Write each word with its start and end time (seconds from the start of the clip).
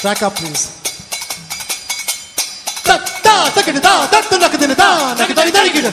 Track 0.00 0.22
up, 0.22 0.34
please. 0.34 0.80
Da, 2.86 2.96
da, 3.22 3.50
takidi, 3.50 3.80
da, 3.82 4.06
da, 4.08 4.22
da, 4.30 4.38
nakadini, 4.38 4.74
da, 4.74 5.14
nakadani, 5.14 5.50
darigida. 5.52 5.90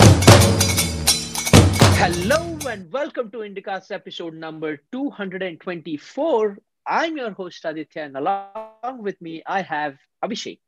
Hello 1.99 2.57
and 2.70 2.89
welcome 2.89 3.29
to 3.31 3.39
Indicast 3.39 3.91
episode 3.91 4.33
number 4.33 4.79
224. 4.93 6.57
I'm 6.85 7.17
your 7.17 7.31
host 7.31 7.65
Aditya, 7.65 8.04
and 8.04 8.15
along 8.15 9.04
with 9.04 9.20
me, 9.21 9.43
I 9.45 9.61
have 9.61 9.97
Abhishek. 10.23 10.59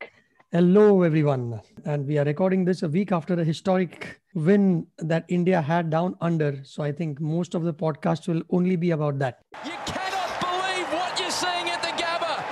Hello, 0.51 1.03
everyone. 1.03 1.61
And 1.85 2.05
we 2.05 2.17
are 2.17 2.25
recording 2.25 2.65
this 2.65 2.83
a 2.83 2.89
week 2.89 3.13
after 3.13 3.35
a 3.35 3.45
historic 3.45 4.19
win 4.35 4.87
that 4.97 5.23
India 5.29 5.61
had 5.61 5.89
down 5.89 6.17
under. 6.19 6.59
So 6.65 6.83
I 6.83 6.91
think 6.91 7.21
most 7.21 7.55
of 7.55 7.63
the 7.63 7.73
podcast 7.73 8.27
will 8.27 8.41
only 8.49 8.75
be 8.75 8.91
about 8.91 9.17
that. 9.19 9.39
You 9.63 9.71
cannot 9.85 10.41
believe 10.41 10.91
what 10.91 11.17
you're 11.17 11.31
seeing 11.31 11.69
at 11.69 11.81
the 11.81 12.03
Gabba. 12.03 12.43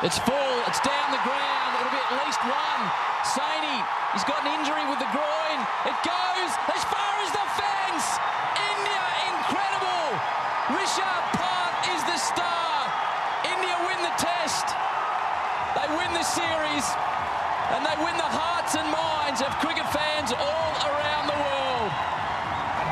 It's 0.00 0.16
full. 0.24 0.56
It's 0.64 0.80
down 0.80 1.12
the 1.12 1.20
ground. 1.28 1.70
It'll 1.76 1.92
be 1.92 2.00
at 2.00 2.24
least 2.24 2.40
one. 2.40 2.82
Saini, 3.36 3.84
he's 4.16 4.24
got 4.24 4.40
an 4.40 4.48
injury 4.56 4.80
with 4.88 4.96
the 4.96 5.10
groin. 5.12 5.58
It 5.84 5.98
goes 6.00 6.52
as 6.72 6.82
far 6.88 7.12
as 7.20 7.28
the 7.36 7.44
fence. 7.60 8.06
India, 8.56 9.04
incredible. 9.28 10.08
Rishabh 10.72 11.26
Pant 11.36 11.74
is 11.92 12.00
the 12.08 12.16
star. 12.16 12.88
India 13.44 13.76
win 13.84 14.00
the 14.00 14.16
test. 14.16 14.72
They 15.76 15.84
win 15.92 16.16
the 16.16 16.24
series. 16.24 16.86
And 17.76 17.84
they 17.84 17.96
win 18.00 18.16
the 18.16 18.32
hearts 18.32 18.80
and 18.80 18.88
minds 18.88 19.44
of 19.44 19.52
cricket 19.60 19.84
fans 19.92 20.32
all 20.32 20.72
around 20.80 21.28
the 21.28 21.36
world. 21.36 21.92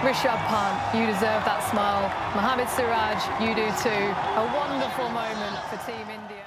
Rishabh 0.04 0.44
Pant, 0.52 0.76
you 0.92 1.08
deserve 1.08 1.40
that 1.48 1.64
smile. 1.72 2.12
Mohammad 2.36 2.68
Siraj, 2.68 3.16
you 3.40 3.56
do 3.56 3.64
too. 3.80 4.04
A 4.12 4.44
wonderful 4.52 5.08
moment 5.08 5.56
for 5.72 5.80
Team 5.88 6.04
India. 6.04 6.37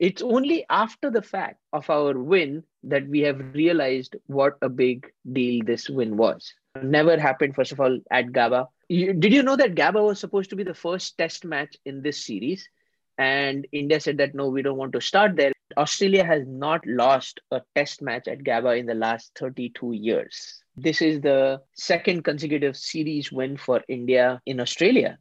It's 0.00 0.22
only 0.22 0.64
after 0.70 1.10
the 1.10 1.20
fact 1.20 1.60
of 1.74 1.90
our 1.90 2.18
win 2.18 2.64
that 2.84 3.06
we 3.06 3.20
have 3.20 3.54
realized 3.54 4.16
what 4.26 4.56
a 4.62 4.70
big 4.70 5.12
deal 5.30 5.62
this 5.62 5.90
win 5.90 6.16
was. 6.16 6.54
Never 6.82 7.18
happened, 7.18 7.54
first 7.54 7.72
of 7.72 7.80
all, 7.80 8.00
at 8.10 8.28
Gabba. 8.28 8.68
You, 8.88 9.12
did 9.12 9.34
you 9.34 9.42
know 9.42 9.56
that 9.56 9.74
Gabba 9.74 10.02
was 10.02 10.18
supposed 10.18 10.48
to 10.50 10.56
be 10.56 10.64
the 10.64 10.72
first 10.72 11.18
test 11.18 11.44
match 11.44 11.76
in 11.84 12.00
this 12.00 12.24
series? 12.24 12.66
And 13.18 13.66
India 13.72 14.00
said 14.00 14.16
that 14.18 14.34
no, 14.34 14.48
we 14.48 14.62
don't 14.62 14.78
want 14.78 14.94
to 14.94 15.02
start 15.02 15.36
there. 15.36 15.52
Australia 15.76 16.24
has 16.24 16.46
not 16.46 16.84
lost 16.86 17.40
a 17.50 17.60
test 17.76 18.00
match 18.00 18.26
at 18.26 18.38
Gabba 18.38 18.78
in 18.80 18.86
the 18.86 18.94
last 18.94 19.32
32 19.38 19.92
years. 19.92 20.62
This 20.76 21.02
is 21.02 21.20
the 21.20 21.60
second 21.74 22.24
consecutive 22.24 22.74
series 22.74 23.30
win 23.30 23.58
for 23.58 23.82
India 23.86 24.40
in 24.46 24.60
Australia. 24.60 25.18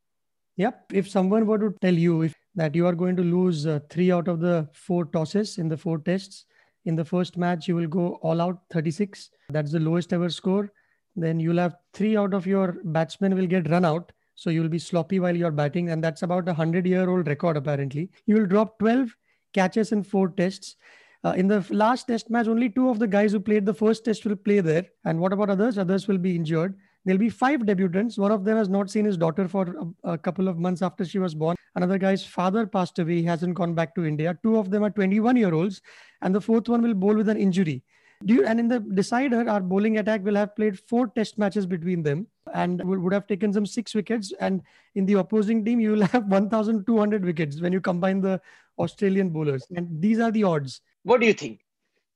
Yep. 0.55 0.93
If 0.93 1.09
someone 1.09 1.45
were 1.45 1.59
to 1.59 1.75
tell 1.81 1.93
you 1.93 2.21
if, 2.21 2.33
that 2.59 2.75
you 2.75 2.85
are 2.85 2.93
going 2.93 3.15
to 3.15 3.23
lose 3.23 3.65
uh, 3.65 3.79
three 3.89 4.11
out 4.11 4.27
of 4.27 4.41
the 4.41 4.67
four 4.73 5.05
tosses 5.05 5.57
in 5.57 5.69
the 5.69 5.77
four 5.77 5.97
tests, 5.99 6.45
in 6.85 6.95
the 6.95 7.05
first 7.05 7.37
match, 7.37 7.67
you 7.69 7.75
will 7.75 7.87
go 7.87 8.15
all 8.21 8.41
out 8.41 8.59
36. 8.71 9.29
That's 9.49 9.71
the 9.71 9.79
lowest 9.79 10.11
ever 10.11 10.29
score. 10.29 10.71
Then 11.15 11.39
you'll 11.39 11.57
have 11.57 11.75
three 11.93 12.17
out 12.17 12.33
of 12.33 12.45
your 12.45 12.77
batsmen 12.83 13.35
will 13.35 13.47
get 13.47 13.69
run 13.69 13.85
out. 13.85 14.11
So 14.35 14.49
you'll 14.49 14.69
be 14.69 14.79
sloppy 14.79 15.19
while 15.19 15.35
you're 15.35 15.51
batting. 15.51 15.89
And 15.89 16.03
that's 16.03 16.23
about 16.23 16.47
a 16.47 16.53
100 16.53 16.85
year 16.85 17.09
old 17.09 17.27
record, 17.27 17.57
apparently. 17.57 18.09
You 18.25 18.35
will 18.35 18.45
drop 18.45 18.79
12 18.79 19.15
catches 19.53 19.91
in 19.91 20.03
four 20.03 20.29
tests. 20.29 20.75
Uh, 21.23 21.33
in 21.37 21.47
the 21.47 21.65
last 21.69 22.07
test 22.07 22.29
match, 22.29 22.47
only 22.47 22.69
two 22.69 22.89
of 22.89 22.99
the 22.99 23.07
guys 23.07 23.33
who 23.33 23.39
played 23.39 23.65
the 23.65 23.73
first 23.73 24.05
test 24.05 24.25
will 24.25 24.35
play 24.35 24.59
there. 24.59 24.85
And 25.05 25.19
what 25.19 25.33
about 25.33 25.49
others? 25.49 25.77
Others 25.77 26.07
will 26.07 26.17
be 26.17 26.35
injured. 26.35 26.77
There'll 27.05 27.19
be 27.19 27.29
five 27.29 27.61
debutants. 27.61 28.17
One 28.17 28.31
of 28.31 28.43
them 28.43 28.57
has 28.57 28.69
not 28.69 28.89
seen 28.89 29.05
his 29.05 29.17
daughter 29.17 29.47
for 29.47 29.93
a, 30.03 30.11
a, 30.11 30.17
couple 30.17 30.47
of 30.47 30.57
months 30.57 30.81
after 30.81 31.05
she 31.05 31.17
was 31.17 31.33
born. 31.33 31.55
Another 31.75 31.97
guy's 31.97 32.25
father 32.25 32.67
passed 32.67 32.99
away. 32.99 33.15
He 33.15 33.23
hasn't 33.23 33.55
gone 33.55 33.73
back 33.73 33.95
to 33.95 34.05
India. 34.05 34.37
Two 34.43 34.57
of 34.57 34.69
them 34.69 34.83
are 34.83 34.89
21 34.89 35.37
year 35.37 35.53
olds. 35.53 35.81
And 36.21 36.35
the 36.35 36.41
fourth 36.41 36.67
one 36.67 36.81
will 36.81 36.93
bowl 36.93 37.15
with 37.15 37.29
an 37.29 37.37
injury. 37.37 37.83
You, 38.25 38.45
and 38.45 38.59
in 38.59 38.67
the 38.67 38.81
decider, 38.81 39.49
our 39.49 39.61
bowling 39.61 39.97
attack 39.97 40.25
will 40.25 40.35
have 40.35 40.53
played 40.55 40.77
four 40.77 41.07
test 41.07 41.37
matches 41.37 41.65
between 41.65 42.03
them 42.03 42.27
and 42.53 42.83
would 42.83 43.13
have 43.13 43.27
taken 43.27 43.53
some 43.53 43.65
six 43.65 43.95
wickets. 43.95 44.33
And 44.41 44.61
in 44.95 45.05
the 45.05 45.13
opposing 45.13 45.63
team, 45.63 45.79
you 45.79 45.91
will 45.91 46.05
have 46.07 46.25
1,200 46.25 47.23
wickets 47.23 47.61
when 47.61 47.71
you 47.71 47.79
combine 47.79 48.19
the 48.19 48.41
Australian 48.77 49.29
bowlers. 49.29 49.65
And 49.73 50.01
these 50.01 50.19
are 50.19 50.31
the 50.31 50.43
odds. 50.43 50.81
What 51.03 51.21
do 51.21 51.27
you 51.27 51.33
think? 51.33 51.61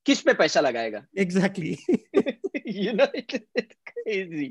किस 0.07 0.21
पे 0.27 0.33
पैसा 0.35 0.61
लगाएगा 0.61 1.05
Exactly. 1.25 1.73
you 2.79 2.93
know 3.01 3.09
it, 3.15 3.35
it's 3.55 3.77
crazy 3.91 4.47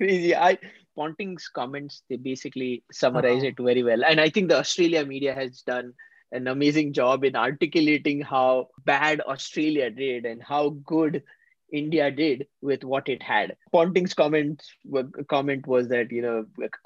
crazy 0.00 0.34
i 0.36 0.56
ponting's 1.00 1.48
comments 1.58 2.02
they 2.08 2.16
basically 2.16 2.70
summarize 2.92 3.42
Uh-huh. 3.42 3.50
it 3.52 3.60
very 3.68 3.82
well 3.90 4.04
and 4.04 4.20
i 4.20 4.28
think 4.30 4.48
the 4.54 4.58
australia 4.58 5.04
media 5.12 5.34
has 5.34 5.60
done 5.72 5.92
an 6.38 6.46
amazing 6.54 6.92
job 6.98 7.24
in 7.30 7.36
articulating 7.44 8.20
how 8.32 8.48
bad 8.90 9.20
australia 9.36 9.90
did 10.00 10.24
and 10.32 10.42
how 10.50 10.62
good 10.92 11.22
india 11.80 12.10
did 12.16 12.46
with 12.70 12.82
what 12.94 13.08
it 13.14 13.22
had 13.28 13.54
ponting's 13.76 14.14
comment 14.22 14.62
comment 15.34 15.66
was 15.74 15.88
that 15.92 16.10
you 16.18 16.22
know 16.26 16.36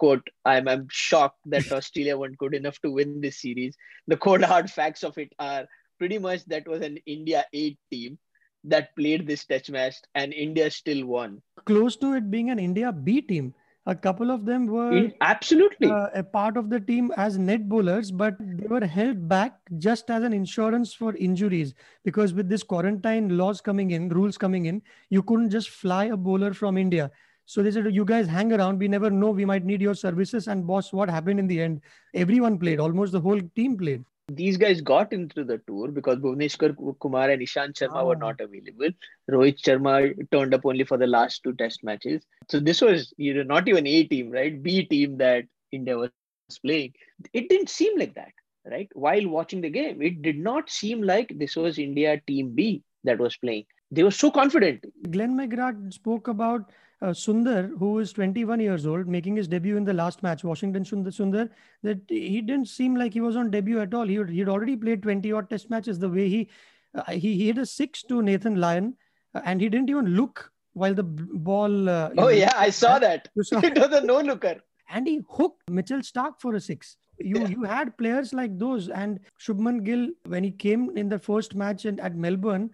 quote 0.05 0.29
i'm 0.45 0.69
i'm 0.75 0.87
shocked 0.91 1.41
that 1.57 1.73
australia 1.81 2.17
weren't 2.23 2.39
good 2.45 2.55
enough 2.61 2.79
to 2.87 2.91
win 3.01 3.21
this 3.27 3.41
series 3.47 3.77
the 4.15 4.17
cold 4.29 4.45
hard 4.53 4.71
facts 4.79 5.03
of 5.11 5.19
it 5.27 5.33
are 5.49 5.65
pretty 6.02 6.18
much 6.18 6.44
that 6.52 6.68
was 6.74 6.82
an 6.90 6.98
india 7.16 7.46
8 7.54 7.78
team 7.92 8.18
that 8.64 8.96
played 8.96 9.28
this 9.28 9.46
test 9.46 9.72
match 9.72 9.96
and 10.16 10.34
India 10.34 10.70
still 10.70 11.06
won. 11.06 11.42
Close 11.66 11.96
to 11.98 12.14
it 12.14 12.30
being 12.30 12.50
an 12.52 12.60
India 12.60 12.92
B 12.92 13.22
team. 13.22 13.54
A 13.88 13.96
couple 13.96 14.30
of 14.30 14.46
them 14.46 14.68
were 14.68 14.92
In- 14.92 15.14
absolutely. 15.22 15.90
uh, 15.90 16.10
a 16.14 16.24
part 16.24 16.58
of 16.58 16.70
the 16.70 16.80
team 16.80 17.12
as 17.18 17.38
net 17.40 17.68
bowlers, 17.68 18.12
but 18.12 18.36
they 18.40 18.68
were 18.68 18.86
held 18.86 19.28
back 19.28 19.58
just 19.80 20.12
as 20.12 20.22
an 20.22 20.34
insurance 20.34 20.94
for 20.94 21.16
injuries. 21.16 21.74
Because 22.06 22.36
with 22.36 22.48
this 22.48 22.62
quarantine 22.62 23.36
laws 23.38 23.62
coming 23.62 23.92
in, 23.92 24.10
rules 24.10 24.38
coming 24.38 24.68
in, 24.68 24.84
you 25.10 25.24
couldn't 25.24 25.50
just 25.50 25.70
fly 25.70 26.06
a 26.06 26.18
bowler 26.18 26.54
from 26.54 26.78
India. 26.78 27.10
So 27.46 27.64
they 27.64 27.72
said, 27.72 27.94
You 27.94 28.06
guys 28.06 28.28
hang 28.28 28.54
around. 28.54 28.78
We 28.78 28.88
never 28.88 29.10
know. 29.10 29.32
We 29.32 29.46
might 29.46 29.66
need 29.66 29.82
your 29.82 29.96
services. 29.96 30.48
And 30.48 30.68
boss, 30.68 30.94
what 30.94 31.10
happened 31.10 31.40
in 31.40 31.48
the 31.48 31.60
end? 31.60 31.82
Everyone 32.14 32.60
played. 32.60 32.80
Almost 32.80 33.12
the 33.14 33.20
whole 33.20 33.42
team 33.56 33.76
played. 33.76 34.06
These 34.36 34.58
guys 34.58 34.82
got 34.82 35.14
into 35.14 35.44
the 35.44 35.58
tour 35.68 35.90
because 35.90 36.18
Bhuvneshwar 36.20 37.00
Kumar 37.00 37.30
and 37.30 37.42
Ishant 37.42 37.74
Sharma 37.80 38.06
were 38.06 38.16
Ah. 38.16 38.20
not 38.28 38.42
available. 38.42 38.90
Rohit 39.30 39.62
Sharma 39.62 40.14
turned 40.32 40.54
up 40.54 40.66
only 40.66 40.84
for 40.84 40.98
the 40.98 41.08
last 41.08 41.44
two 41.44 41.54
test 41.54 41.84
matches. 41.84 42.22
So 42.50 42.60
this 42.60 42.82
was 42.82 43.14
you 43.18 43.34
know 43.34 43.44
not 43.44 43.68
even 43.68 43.88
A 43.88 44.04
team, 44.06 44.32
right? 44.32 44.62
B 44.62 44.86
team 44.86 45.18
that 45.18 45.46
India 45.72 45.98
was 45.98 46.12
playing. 46.14 46.94
It 47.34 47.50
didn't 47.50 47.70
seem 47.70 47.98
like 47.98 48.16
that, 48.16 48.34
right? 48.66 48.90
While 48.94 49.28
watching 49.30 49.62
the 49.62 49.70
game, 49.70 50.02
it 50.02 50.22
did 50.22 50.38
not 50.38 50.70
seem 50.70 51.02
like 51.02 51.32
this 51.38 51.56
was 51.56 51.78
India 51.80 52.20
team 52.28 52.50
B 52.56 52.84
that 53.04 53.20
was 53.20 53.36
playing. 53.38 53.66
They 53.92 54.04
were 54.04 54.12
so 54.12 54.32
confident. 54.32 54.86
Glenn 55.10 55.36
McGrath 55.36 55.94
spoke 55.94 56.28
about 56.28 56.72
uh, 57.02 57.08
Sundar, 57.08 57.70
who 57.80 58.00
is 58.00 58.14
21 58.14 58.60
years 58.60 58.86
old, 58.86 59.08
making 59.08 59.36
his 59.36 59.48
debut 59.48 59.76
in 59.78 59.84
the 59.84 59.94
last 59.94 60.22
match, 60.24 60.44
Washington 60.44 60.84
Sundar, 60.86 61.50
that 61.84 62.00
he 62.08 62.42
didn't 62.42 62.68
seem 62.68 62.96
like 62.96 63.14
he 63.14 63.22
was 63.22 63.36
on 63.36 63.50
debut 63.50 63.80
at 63.80 63.94
all. 63.94 64.06
He 64.06 64.16
had, 64.16 64.30
he'd 64.30 64.50
already 64.50 64.76
played 64.76 65.02
20 65.04 65.32
odd 65.32 65.50
test 65.50 65.70
matches. 65.70 65.98
The 66.00 66.10
way 66.10 66.30
he 66.30 66.50
uh, 66.94 67.04
he, 67.12 67.20
he 67.36 67.48
hit 67.48 67.58
a 67.58 67.66
six 67.66 68.04
to 68.04 68.22
Nathan 68.22 68.60
Lyon, 68.60 68.96
uh, 69.34 69.42
and 69.46 69.62
he 69.62 69.70
didn't 69.70 69.90
even 69.90 70.08
look 70.16 70.52
while 70.74 70.94
the 70.94 71.04
ball. 71.04 71.90
Uh, 71.90 72.10
Oh 72.18 72.24
know, 72.24 72.28
yeah, 72.30 72.54
I 72.56 72.70
saw 72.70 73.00
that. 73.00 73.30
You 73.36 73.44
saw- 73.44 73.60
it 73.64 73.78
was 73.78 73.92
a 73.94 74.02
no 74.06 74.20
looker. 74.20 74.58
and 74.90 75.08
he 75.08 75.22
hooked 75.30 75.70
Mitchell 75.70 76.00
Starc 76.00 76.40
for 76.40 76.56
a 76.56 76.60
six. 76.60 76.98
You 77.18 77.40
Yeah. 77.40 77.48
you 77.48 77.64
had 77.64 77.98
players 77.98 78.34
like 78.34 78.58
those, 78.60 78.90
and 78.90 79.20
Shubman 79.40 79.84
Gill 79.84 80.10
when 80.28 80.44
he 80.44 80.52
came 80.52 80.96
in 80.98 81.08
the 81.10 81.20
first 81.20 81.56
match 81.56 81.86
in, 81.86 82.00
at 82.00 82.16
Melbourne, 82.16 82.70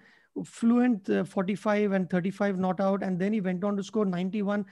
fluent 0.46 1.09
uh, 1.09 1.24
45 1.24 1.92
and 1.92 2.09
35 2.09 2.59
not 2.59 2.80
out, 2.80 3.03
and 3.03 3.20
then 3.20 3.34
he 3.34 3.42
went 3.42 3.64
on 3.64 3.78
to 3.78 3.84
score 3.84 4.06
91. 4.06 4.66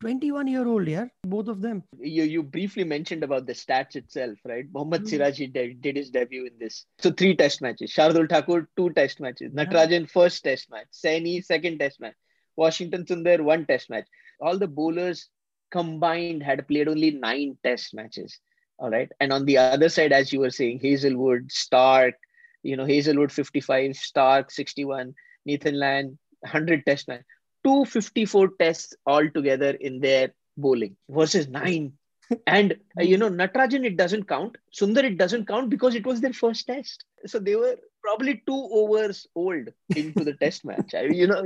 21 0.00 0.46
year 0.46 0.66
old, 0.66 0.88
yeah, 0.88 1.04
both 1.24 1.46
of 1.46 1.60
them. 1.60 1.82
you 1.98 2.22
you 2.22 2.42
briefly 2.42 2.84
mentioned 2.84 3.22
about 3.22 3.46
the 3.46 3.52
stats 3.52 3.96
itself, 3.96 4.38
right? 4.46 4.64
Mohammad 4.72 5.02
Hmm. 5.02 5.08
Siraj 5.08 5.36
he 5.36 5.46
did, 5.46 5.96
his 5.96 6.08
debut 6.10 6.46
in 6.46 6.52
this. 6.58 6.86
So 7.00 7.10
three 7.10 7.36
test 7.36 7.60
matches. 7.60 7.92
Shardul 7.92 8.26
Thakur 8.26 8.66
two 8.78 8.90
test 8.94 9.20
matches. 9.20 9.52
Yeah. 9.54 10.04
First 10.06 10.42
test 10.42 10.70
match. 10.70 10.86
Saini 10.90 11.44
second 11.44 11.80
test 11.80 12.00
match. 12.00 12.14
Washington 12.56 13.04
Sundar 13.04 13.42
one 13.42 13.66
test 13.66 13.90
match. 13.90 14.06
All 14.40 14.56
the 14.56 14.68
bowlers 14.68 15.28
combined 15.70 16.42
had 16.42 16.66
played 16.66 16.88
only 16.88 17.10
nine 17.10 17.58
test 17.62 17.92
matches. 17.92 18.38
All 18.78 18.90
right, 18.90 19.12
and 19.20 19.34
on 19.34 19.44
the 19.44 19.58
other 19.58 19.90
side, 19.90 20.10
as 20.10 20.32
you 20.32 20.40
were 20.40 20.50
saying, 20.50 20.80
Hazlewood, 20.80 21.48
Starc, 21.50 22.14
you 22.62 22.76
know 22.76 22.84
Hazlewood 22.86 23.32
55, 23.32 23.92
Starc 23.92 24.50
61, 24.50 25.14
Nathan 25.46 25.78
Lyon 25.78 26.18
100 26.40 26.84
test 26.86 27.08
match. 27.08 27.22
254 27.64 28.48
tests 28.58 28.94
altogether 29.06 29.70
in 29.70 30.00
their 30.00 30.32
bowling 30.56 30.96
versus 31.08 31.48
nine. 31.48 31.92
And 32.46 32.74
uh, 32.98 33.02
you 33.02 33.18
know, 33.18 33.28
Natarajan, 33.28 33.84
it 33.84 33.96
doesn't 33.96 34.28
count. 34.28 34.56
Sundar, 34.72 35.02
it 35.02 35.18
doesn't 35.18 35.46
count 35.48 35.68
because 35.68 35.96
it 35.96 36.06
was 36.06 36.20
their 36.20 36.32
first 36.32 36.64
test. 36.66 37.04
So 37.26 37.40
they 37.40 37.56
were 37.56 37.74
probably 38.02 38.40
two 38.46 38.68
overs 38.72 39.26
old 39.34 39.68
into 39.96 40.22
the 40.24 40.34
test 40.34 40.64
match. 40.64 40.94
I- 40.94 41.02
You 41.20 41.26
know, 41.26 41.42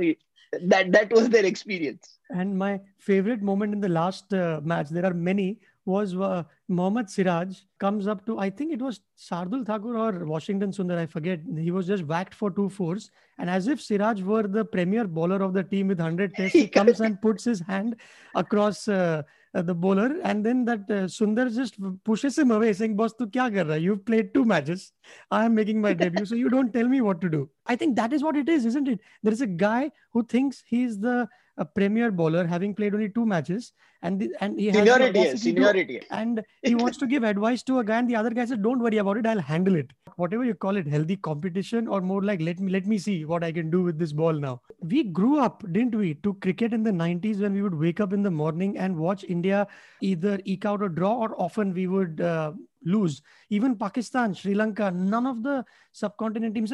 that 0.61 0.91
that 0.91 1.11
was 1.11 1.29
their 1.29 1.43
experience. 1.45 2.19
And 2.29 2.55
my 2.57 2.79
favorite 2.99 3.41
moment 3.41 3.73
in 3.73 3.81
the 3.81 3.89
last 3.89 4.31
uh, 4.31 4.61
match, 4.63 4.89
there 4.89 5.05
are 5.05 5.13
many, 5.13 5.59
was 5.85 6.15
uh, 6.15 6.43
Mohammad 6.67 7.09
Siraj 7.09 7.57
comes 7.79 8.07
up 8.07 8.25
to, 8.25 8.39
I 8.39 8.49
think 8.49 8.73
it 8.73 8.81
was 8.81 9.01
Shardul 9.19 9.65
Thakur 9.65 9.97
or 9.97 10.25
Washington 10.25 10.71
Sundar, 10.71 10.97
I 10.97 11.05
forget. 11.05 11.39
He 11.57 11.71
was 11.71 11.87
just 11.87 12.03
whacked 12.05 12.33
for 12.33 12.49
two 12.49 12.69
fours. 12.69 13.11
And 13.37 13.49
as 13.49 13.67
if 13.67 13.81
Siraj 13.81 14.21
were 14.21 14.43
the 14.43 14.65
premier 14.65 15.05
bowler 15.05 15.41
of 15.43 15.53
the 15.53 15.63
team 15.63 15.87
with 15.87 15.99
100 15.99 16.33
tests, 16.35 16.53
he 16.53 16.67
comes 16.67 17.01
and 17.01 17.21
puts 17.21 17.43
his 17.43 17.59
hand 17.59 17.97
across 18.33 18.87
uh, 18.87 19.21
uh, 19.53 19.61
the 19.61 19.75
bowler. 19.75 20.19
And 20.23 20.43
then 20.43 20.65
that 20.65 20.81
uh, 20.89 21.05
Sundar 21.05 21.53
just 21.53 21.75
pushes 22.03 22.37
him 22.37 22.51
away, 22.51 22.73
saying, 22.73 22.95
Boss, 22.95 23.13
tu 23.13 23.27
kya 23.27 23.53
kar 23.53 23.65
raha? 23.65 23.81
You've 23.81 24.05
played 24.05 24.33
two 24.33 24.45
matches. 24.45 24.91
I 25.29 25.45
am 25.45 25.53
making 25.53 25.81
my 25.81 25.93
debut. 25.93 26.25
So 26.25 26.35
you 26.35 26.49
don't 26.49 26.73
tell 26.73 26.87
me 26.87 27.01
what 27.01 27.21
to 27.21 27.29
do. 27.29 27.49
I 27.65 27.75
think 27.75 27.95
that 27.97 28.11
is 28.11 28.23
what 28.23 28.35
it 28.35 28.49
is, 28.49 28.65
isn't 28.65 28.87
it? 28.87 28.99
There 29.21 29.33
is 29.33 29.41
a 29.41 29.47
guy 29.47 29.91
who 30.11 30.23
thinks 30.23 30.63
he's 30.65 30.99
the 30.99 31.27
a 31.57 31.65
premier 31.65 32.11
bowler 32.11 32.45
having 32.45 32.73
played 32.73 32.93
only 32.93 33.09
two 33.09 33.25
matches 33.25 33.73
and 34.01 34.19
the, 34.19 34.29
and 34.41 34.59
he 34.59 34.71
seniority, 34.71 35.19
has 35.19 35.41
seniority. 35.41 35.99
To, 35.99 36.13
and 36.13 36.43
he 36.63 36.75
wants 36.75 36.97
to 36.97 37.07
give 37.07 37.23
advice 37.23 37.63
to 37.63 37.79
a 37.79 37.83
guy 37.83 37.99
and 37.99 38.09
the 38.09 38.15
other 38.15 38.29
guy 38.29 38.45
said 38.45 38.61
don't 38.61 38.79
worry 38.79 38.97
about 38.97 39.17
it 39.17 39.25
i'll 39.25 39.39
handle 39.39 39.75
it 39.75 39.91
whatever 40.17 40.43
you 40.43 40.53
call 40.53 40.75
it 40.75 40.87
healthy 40.87 41.15
competition 41.15 41.87
or 41.87 42.01
more 42.01 42.21
like 42.23 42.41
let 42.41 42.59
me 42.59 42.71
let 42.71 42.85
me 42.85 42.97
see 42.97 43.25
what 43.25 43.43
i 43.43 43.51
can 43.51 43.69
do 43.69 43.81
with 43.83 43.97
this 43.97 44.11
ball 44.11 44.33
now 44.33 44.61
we 44.81 45.03
grew 45.03 45.39
up 45.39 45.63
didn't 45.71 45.95
we 45.95 46.13
to 46.15 46.33
cricket 46.35 46.73
in 46.73 46.83
the 46.83 46.91
90s 46.91 47.39
when 47.39 47.53
we 47.53 47.61
would 47.61 47.75
wake 47.75 47.99
up 47.99 48.11
in 48.11 48.21
the 48.21 48.31
morning 48.31 48.77
and 48.77 48.95
watch 48.95 49.23
india 49.27 49.67
either 50.01 50.39
eke 50.45 50.65
out 50.65 50.83
a 50.83 50.89
draw 50.89 51.13
or 51.13 51.39
often 51.41 51.73
we 51.73 51.87
would 51.87 52.21
uh, 52.21 52.51
lose. 52.85 53.21
Even 53.49 53.75
Pakistan, 53.75 54.33
Sri 54.33 54.53
Lanka, 54.53 54.91
none 54.91 55.25
of 55.25 55.43
the 55.43 55.65
subcontinent 55.91 56.55
teams. 56.55 56.71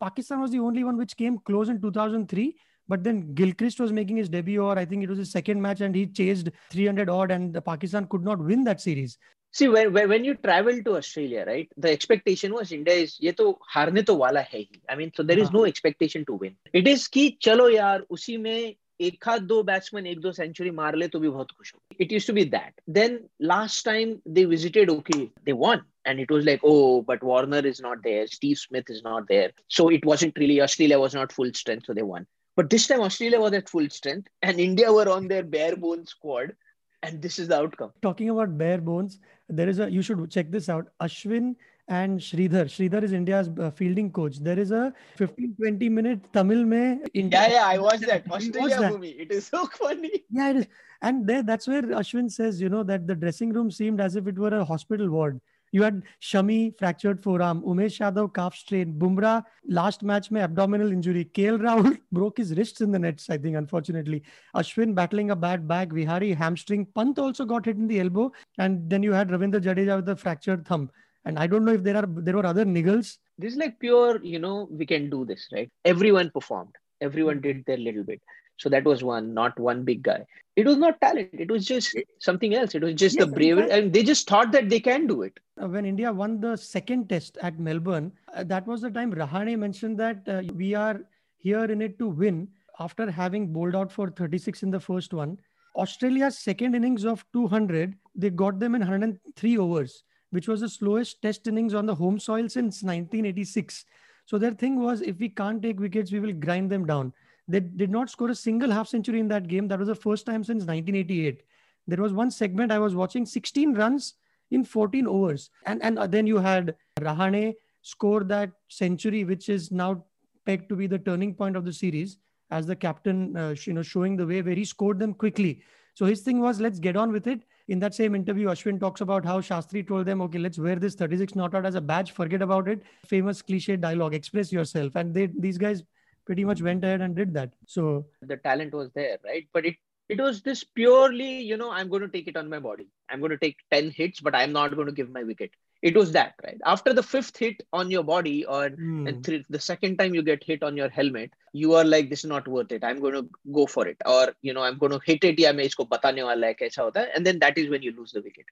Pakistan 0.00 0.40
was 0.40 0.50
the 0.50 0.60
only 0.60 0.84
one 0.84 0.96
which 0.96 1.16
came 1.16 1.38
close 1.38 1.68
in 1.68 1.80
2003. 1.80 2.54
But 2.87 3.03
then 3.03 3.33
Gilchrist 3.33 3.79
was 3.79 3.93
making 3.93 4.17
his 4.17 4.29
debut, 4.29 4.61
or 4.61 4.77
I 4.77 4.85
think 4.85 5.03
it 5.03 5.09
was 5.09 5.17
his 5.17 5.31
second 5.31 5.61
match, 5.61 5.81
and 5.81 5.95
he 5.95 6.07
chased 6.07 6.49
300 6.71 7.09
odd, 7.09 7.31
and 7.31 7.63
Pakistan 7.65 8.07
could 8.07 8.23
not 8.23 8.39
win 8.39 8.65
that 8.65 8.81
series. 8.81 9.17
See, 9.53 9.67
when, 9.67 9.93
when 9.93 10.25
you 10.25 10.35
travel 10.35 10.81
to 10.83 10.97
Australia, 10.97 11.45
right, 11.45 11.69
the 11.77 11.89
expectation 11.89 12.53
was 12.53 12.71
India 12.71 12.93
is 12.93 13.17
ये 13.21 13.31
तो 13.35 13.59
हारने 13.75 14.01
तो 14.09 14.15
वाला 14.17 14.41
है 14.41 14.59
ही. 14.59 14.81
I 14.89 14.95
mean, 14.95 15.11
so 15.15 15.23
there 15.23 15.39
is 15.39 15.51
no 15.51 15.65
expectation 15.65 16.25
to 16.25 16.33
win. 16.33 16.55
It 16.73 16.87
is 16.87 17.07
कि 17.07 17.37
चलो 17.41 17.69
यार 17.69 18.05
उसी 18.09 18.37
में 18.37 18.75
एक 19.01 19.23
हाथ 19.27 19.39
दो 19.51 19.61
बैट्समैन 19.63 20.07
एक 20.07 20.19
दो 20.21 20.31
सेंचुरी 20.31 20.71
मार 20.71 20.95
ले 20.95 21.07
तो 21.13 21.19
भी 21.19 21.29
बहुत 21.29 21.51
खुश 21.57 21.73
हो 21.75 21.95
it 22.01 22.11
use 22.11 22.27
to 22.27 22.33
be 22.33 22.43
that 22.55 22.81
then 22.97 23.19
last 23.51 23.85
time 23.85 24.15
they 24.35 24.45
visited 24.45 24.89
okay 24.89 25.25
they 25.45 25.51
won 25.63 25.81
and 26.09 26.21
it 26.21 26.31
was 26.33 26.45
like 26.45 26.63
oh 26.67 27.01
but 27.07 27.23
warner 27.29 27.59
is 27.71 27.79
not 27.85 27.99
there 28.05 28.21
steve 28.35 28.59
smith 28.59 28.87
is 28.93 29.01
not 29.07 29.27
there 29.31 29.49
so 29.75 29.83
it 29.97 30.07
wasn't 30.11 30.39
really 30.43 30.55
australia 30.65 30.97
was 31.01 31.17
not 31.17 31.35
full 31.35 31.51
strength 31.59 31.89
so 31.89 31.95
they 31.97 32.05
won 32.07 32.25
but 32.56 32.70
this 32.70 32.86
time 32.86 33.00
Australia 33.02 33.38
was 33.38 33.52
at 33.52 33.68
full 33.68 33.88
strength 33.90 34.28
and 34.42 34.58
India 34.58 34.92
were 34.92 35.08
on 35.08 35.28
their 35.28 35.42
bare 35.42 35.76
bones 35.76 36.10
squad. 36.10 36.56
And 37.02 37.22
this 37.22 37.38
is 37.38 37.48
the 37.48 37.56
outcome. 37.58 37.92
Talking 38.02 38.30
about 38.30 38.56
bare 38.58 38.78
bones, 38.78 39.20
there 39.48 39.68
is 39.68 39.78
a, 39.78 39.90
you 39.90 40.02
should 40.02 40.28
check 40.30 40.50
this 40.50 40.68
out. 40.68 40.88
Ashwin 41.00 41.54
and 41.88 42.18
Sridhar. 42.18 42.64
Sridhar 42.64 43.02
is 43.02 43.12
India's 43.12 43.50
uh, 43.60 43.70
fielding 43.70 44.10
coach. 44.10 44.38
There 44.38 44.58
is 44.58 44.70
a 44.70 44.92
15 45.16 45.54
20 45.56 45.88
minute 45.88 46.32
Tamil 46.32 46.64
mein 46.64 47.04
India. 47.14 47.42
Yeah, 47.42 47.52
yeah, 47.52 47.66
I 47.66 47.78
watched 47.78 48.06
that. 48.06 48.28
Australia 48.30 48.80
that. 48.80 48.92
movie. 48.92 49.10
It 49.10 49.30
is 49.30 49.46
so 49.46 49.66
funny. 49.78 50.24
Yeah, 50.30 50.50
it 50.50 50.56
is. 50.56 50.66
And 51.02 51.26
there, 51.26 51.42
that's 51.42 51.68
where 51.68 51.82
Ashwin 51.82 52.30
says, 52.32 52.60
you 52.60 52.70
know, 52.70 52.82
that 52.82 53.06
the 53.06 53.14
dressing 53.14 53.52
room 53.52 53.70
seemed 53.70 54.00
as 54.00 54.16
if 54.16 54.26
it 54.26 54.38
were 54.38 54.58
a 54.58 54.64
hospital 54.64 55.10
ward. 55.10 55.40
You 55.76 55.82
had 55.82 56.04
Shami 56.22 56.74
fractured 56.78 57.22
forearm, 57.22 57.60
Umesh 57.60 57.98
Yadav 58.00 58.32
calf 58.32 58.54
strain, 58.54 58.94
Bumrah 58.98 59.44
last 59.68 60.02
match 60.02 60.30
mein 60.30 60.42
abdominal 60.44 60.90
injury, 60.90 61.26
KL 61.26 61.58
Rahul 61.60 61.98
broke 62.12 62.38
his 62.38 62.56
wrists 62.56 62.80
in 62.80 62.92
the 62.92 62.98
nets, 62.98 63.28
I 63.28 63.36
think, 63.36 63.56
unfortunately. 63.56 64.22
Ashwin 64.54 64.94
battling 64.94 65.32
a 65.32 65.36
bad 65.36 65.68
back, 65.68 65.90
Vihari 65.90 66.32
hamstring, 66.32 66.86
Pant 66.94 67.18
also 67.18 67.44
got 67.44 67.66
hit 67.66 67.76
in 67.76 67.86
the 67.88 68.00
elbow, 68.00 68.32
and 68.56 68.88
then 68.88 69.02
you 69.02 69.12
had 69.12 69.28
Ravindra 69.28 69.60
Jadeja 69.60 69.96
with 69.96 70.08
a 70.08 70.16
fractured 70.16 70.66
thumb. 70.66 70.90
And 71.26 71.38
I 71.38 71.46
don't 71.46 71.66
know 71.66 71.74
if 71.74 71.82
there 71.82 71.98
are 71.98 72.06
there 72.06 72.36
were 72.36 72.46
other 72.46 72.64
niggles. 72.64 73.18
This 73.36 73.52
is 73.52 73.58
like 73.58 73.78
pure, 73.78 74.18
you 74.24 74.38
know, 74.38 74.68
we 74.70 74.86
can 74.86 75.10
do 75.10 75.26
this, 75.26 75.46
right? 75.52 75.70
Everyone 75.84 76.30
performed. 76.30 76.74
Everyone 77.02 77.42
did 77.42 77.64
their 77.66 77.76
little 77.76 78.04
bit. 78.04 78.22
So 78.58 78.68
that 78.70 78.84
was 78.84 79.04
one, 79.04 79.34
not 79.34 79.58
one 79.58 79.84
big 79.84 80.02
guy. 80.02 80.26
It 80.56 80.66
was 80.66 80.78
not 80.78 81.00
talent. 81.00 81.28
It 81.32 81.50
was 81.50 81.66
just 81.66 81.96
something 82.18 82.54
else. 82.54 82.74
It 82.74 82.82
was 82.82 82.94
just 82.94 83.16
yes, 83.16 83.26
the 83.26 83.30
bravery. 83.30 83.70
And 83.70 83.92
they 83.92 84.02
just 84.02 84.26
thought 84.28 84.50
that 84.52 84.70
they 84.70 84.80
can 84.80 85.06
do 85.06 85.22
it. 85.22 85.38
Uh, 85.62 85.68
when 85.68 85.84
India 85.84 86.10
won 86.10 86.40
the 86.40 86.56
second 86.56 87.08
test 87.10 87.36
at 87.42 87.58
Melbourne, 87.58 88.12
uh, 88.34 88.44
that 88.44 88.66
was 88.66 88.80
the 88.80 88.90
time 88.90 89.12
Rahane 89.12 89.58
mentioned 89.58 89.98
that 90.00 90.26
uh, 90.26 90.42
we 90.54 90.74
are 90.74 91.00
here 91.36 91.64
in 91.64 91.82
it 91.82 91.98
to 91.98 92.08
win 92.08 92.48
after 92.80 93.10
having 93.10 93.52
bowled 93.52 93.76
out 93.76 93.92
for 93.92 94.10
36 94.10 94.62
in 94.62 94.70
the 94.70 94.80
first 94.80 95.12
one. 95.12 95.38
Australia's 95.74 96.38
second 96.38 96.74
innings 96.74 97.04
of 97.04 97.24
200, 97.34 97.94
they 98.14 98.30
got 98.30 98.58
them 98.58 98.74
in 98.74 98.80
103 98.80 99.58
overs, 99.58 100.04
which 100.30 100.48
was 100.48 100.62
the 100.62 100.68
slowest 100.68 101.20
test 101.20 101.46
innings 101.46 101.74
on 101.74 101.84
the 101.84 101.94
home 101.94 102.18
soil 102.18 102.48
since 102.48 102.82
1986. 102.82 103.84
So 104.24 104.38
their 104.38 104.52
thing 104.52 104.80
was 104.80 105.02
if 105.02 105.18
we 105.18 105.28
can't 105.28 105.62
take 105.62 105.78
wickets, 105.78 106.10
we 106.10 106.20
will 106.20 106.32
grind 106.32 106.70
them 106.70 106.86
down. 106.86 107.12
They 107.48 107.60
did 107.60 107.90
not 107.90 108.10
score 108.10 108.30
a 108.30 108.34
single 108.34 108.70
half 108.70 108.88
century 108.88 109.20
in 109.20 109.28
that 109.28 109.46
game. 109.46 109.68
That 109.68 109.78
was 109.78 109.88
the 109.88 109.94
first 109.94 110.26
time 110.26 110.42
since 110.42 110.64
1988. 110.64 111.42
There 111.86 112.02
was 112.02 112.12
one 112.12 112.30
segment 112.30 112.72
I 112.72 112.78
was 112.78 112.94
watching 112.94 113.24
16 113.24 113.74
runs 113.74 114.14
in 114.50 114.64
14 114.64 115.06
overs. 115.06 115.50
And, 115.64 115.82
and 115.82 115.98
then 116.12 116.26
you 116.26 116.38
had 116.38 116.74
Rahane 117.00 117.54
score 117.82 118.24
that 118.24 118.50
century, 118.68 119.24
which 119.24 119.48
is 119.48 119.70
now 119.70 120.04
pegged 120.44 120.68
to 120.68 120.76
be 120.76 120.86
the 120.86 120.98
turning 120.98 121.34
point 121.34 121.56
of 121.56 121.64
the 121.64 121.72
series 121.72 122.18
as 122.50 122.66
the 122.66 122.76
captain, 122.76 123.36
uh, 123.36 123.54
you 123.64 123.72
know, 123.72 123.82
showing 123.82 124.16
the 124.16 124.26
way 124.26 124.42
where 124.42 124.54
he 124.54 124.64
scored 124.64 124.98
them 124.98 125.14
quickly. 125.14 125.62
So 125.94 126.04
his 126.04 126.20
thing 126.20 126.40
was, 126.40 126.60
let's 126.60 126.78
get 126.78 126.96
on 126.96 127.10
with 127.12 127.26
it. 127.26 127.40
In 127.68 127.78
that 127.80 127.94
same 127.94 128.14
interview, 128.14 128.48
Ashwin 128.48 128.78
talks 128.78 129.00
about 129.00 129.24
how 129.24 129.40
Shastri 129.40 129.86
told 129.86 130.06
them, 130.06 130.20
okay, 130.22 130.38
let's 130.38 130.58
wear 130.58 130.76
this 130.76 130.94
36 130.94 131.34
not 131.34 131.54
out 131.54 131.66
as 131.66 131.74
a 131.74 131.80
badge, 131.80 132.12
forget 132.12 132.42
about 132.42 132.68
it. 132.68 132.82
Famous 133.06 133.42
cliche 133.42 133.76
dialogue, 133.76 134.14
express 134.14 134.52
yourself. 134.52 134.94
And 134.94 135.14
they 135.14 135.26
these 135.26 135.58
guys 135.58 135.82
pretty 136.26 136.44
much 136.44 136.60
went 136.60 136.84
ahead 136.84 137.00
and 137.00 137.16
did 137.16 137.32
that. 137.34 137.50
So 137.66 138.06
the 138.20 138.36
talent 138.36 138.74
was 138.74 138.90
there, 138.94 139.18
right? 139.24 139.46
But 139.52 139.64
it 139.64 139.76
it 140.08 140.20
was 140.20 140.42
this 140.42 140.62
purely, 140.62 141.40
you 141.40 141.56
know, 141.56 141.70
I'm 141.70 141.88
going 141.88 142.02
to 142.02 142.08
take 142.08 142.28
it 142.28 142.36
on 142.36 142.48
my 142.48 142.58
body. 142.58 142.86
I'm 143.10 143.20
going 143.20 143.30
to 143.30 143.38
take 143.38 143.56
10 143.72 143.90
hits, 143.90 144.20
but 144.20 144.34
I'm 144.34 144.52
not 144.52 144.74
going 144.74 144.86
to 144.86 144.92
give 144.92 145.10
my 145.10 145.24
wicket. 145.24 145.50
It 145.82 145.96
was 145.96 146.12
that, 146.12 146.34
right? 146.44 146.60
After 146.64 146.92
the 146.92 147.02
fifth 147.02 147.36
hit 147.36 147.62
on 147.72 147.90
your 147.90 148.02
body, 148.02 148.44
or 148.46 148.70
mm. 148.70 149.24
th- 149.24 149.44
the 149.50 149.60
second 149.60 149.98
time 149.98 150.14
you 150.14 150.22
get 150.22 150.42
hit 150.42 150.62
on 150.62 150.76
your 150.76 150.88
helmet, 150.88 151.32
you 151.52 151.74
are 151.74 151.84
like, 151.84 152.08
this 152.08 152.20
is 152.20 152.30
not 152.30 152.48
worth 152.48 152.72
it. 152.72 152.84
I'm 152.84 153.00
going 153.00 153.14
to 153.14 153.28
go 153.52 153.66
for 153.66 153.86
it. 153.86 153.96
Or, 154.06 154.34
you 154.42 154.54
know, 154.54 154.62
I'm 154.62 154.78
going 154.78 154.92
to 154.92 155.00
hit 155.04 155.24
it. 155.24 155.38
Yeah, 155.38 155.52
isko 155.52 155.88
batane 155.88 156.24
wala 156.24 156.54
hai, 156.58 156.70
hota. 156.76 157.08
And 157.14 157.26
then 157.26 157.38
that 157.40 157.58
is 157.58 157.68
when 157.68 157.82
you 157.82 157.92
lose 157.96 158.12
the 158.12 158.20
wicket. 158.20 158.46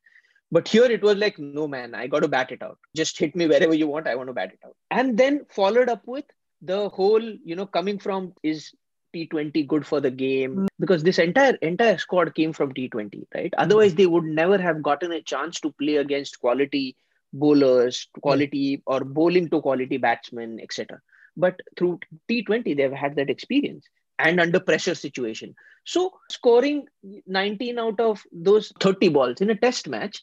But 0.51 0.69
here 0.69 0.85
it 0.85 1.03
was 1.03 1.17
like, 1.17 1.39
no, 1.39 1.67
man, 1.67 1.95
I 1.95 2.07
got 2.09 2.21
to 2.21 2.29
bat 2.29 2.53
it 2.53 2.63
out. 2.63 2.79
Just 2.95 3.19
hit 3.19 3.35
me 3.35 3.47
wherever 3.47 3.75
you 3.75 3.87
want. 3.87 4.07
I 4.07 4.15
want 4.17 4.29
to 4.29 4.35
bat 4.35 4.53
it 4.53 4.61
out. 4.65 4.77
And 4.91 5.17
then 5.17 5.47
followed 5.49 5.89
up 5.89 6.03
with 6.07 6.27
the 6.65 6.89
whole, 6.89 7.23
you 7.23 7.57
know, 7.57 7.67
coming 7.67 7.99
from 7.99 8.33
is 8.43 8.73
T20 9.15 9.67
good 9.67 9.87
for 9.87 10.01
the 10.01 10.11
game 10.11 10.67
because 10.81 11.03
this 11.03 11.19
entire 11.19 11.55
entire 11.63 11.99
squad 11.99 12.35
came 12.35 12.53
from 12.53 12.73
T20, 12.73 13.25
right? 13.35 13.53
Mm. 13.53 13.59
Otherwise, 13.59 13.95
they 13.95 14.07
would 14.07 14.25
never 14.25 14.59
have 14.59 14.83
gotten 14.83 15.13
a 15.13 15.23
chance 15.23 15.61
to 15.61 15.73
play 15.73 15.97
against 15.97 16.41
quality 16.41 16.97
bowlers, 17.33 18.09
quality 18.21 18.79
mm. 18.79 18.83
or 18.87 19.05
bowling 19.05 19.49
to 19.51 19.61
quality 19.61 19.99
batsmen, 19.99 20.59
etc. 20.61 21.01
But 21.37 21.61
through 21.77 22.01
T20, 22.29 22.77
they've 22.77 22.93
had 22.93 23.17
that 23.17 23.31
experience 23.31 23.87
and 24.19 24.41
under 24.41 24.61
pressure 24.61 24.95
situation. 24.95 25.55
So 25.85 26.15
scoring 26.31 26.87
19 27.27 27.79
out 27.79 28.01
of 28.01 28.23
those 28.33 28.73
30 28.81 29.09
balls 29.09 29.41
in 29.41 29.51
a 29.51 29.57
test 29.57 29.89
match 29.89 30.23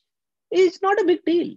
is 0.49 0.81
not 0.81 0.99
a 0.99 1.05
big 1.05 1.23
deal 1.25 1.55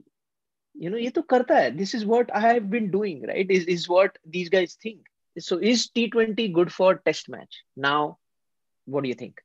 you 0.74 0.90
know, 0.90 0.96
ye 0.96 1.10
to 1.10 1.22
karta 1.22 1.54
hai. 1.54 1.70
This 1.70 1.94
is 1.94 2.04
what 2.04 2.34
I 2.34 2.40
have 2.40 2.70
been 2.70 2.90
doing, 2.90 3.22
right? 3.26 3.50
Is 3.50 3.64
is 3.64 3.88
what 3.88 4.18
these 4.26 4.48
guys 4.48 4.76
think. 4.82 5.06
So 5.38 5.58
is 5.58 5.88
T20 5.88 6.52
good 6.52 6.72
for 6.72 6.96
test 6.96 7.28
match? 7.28 7.62
Now, 7.76 8.18
what 8.86 9.02
do 9.02 9.08
you 9.08 9.14
think? 9.14 9.40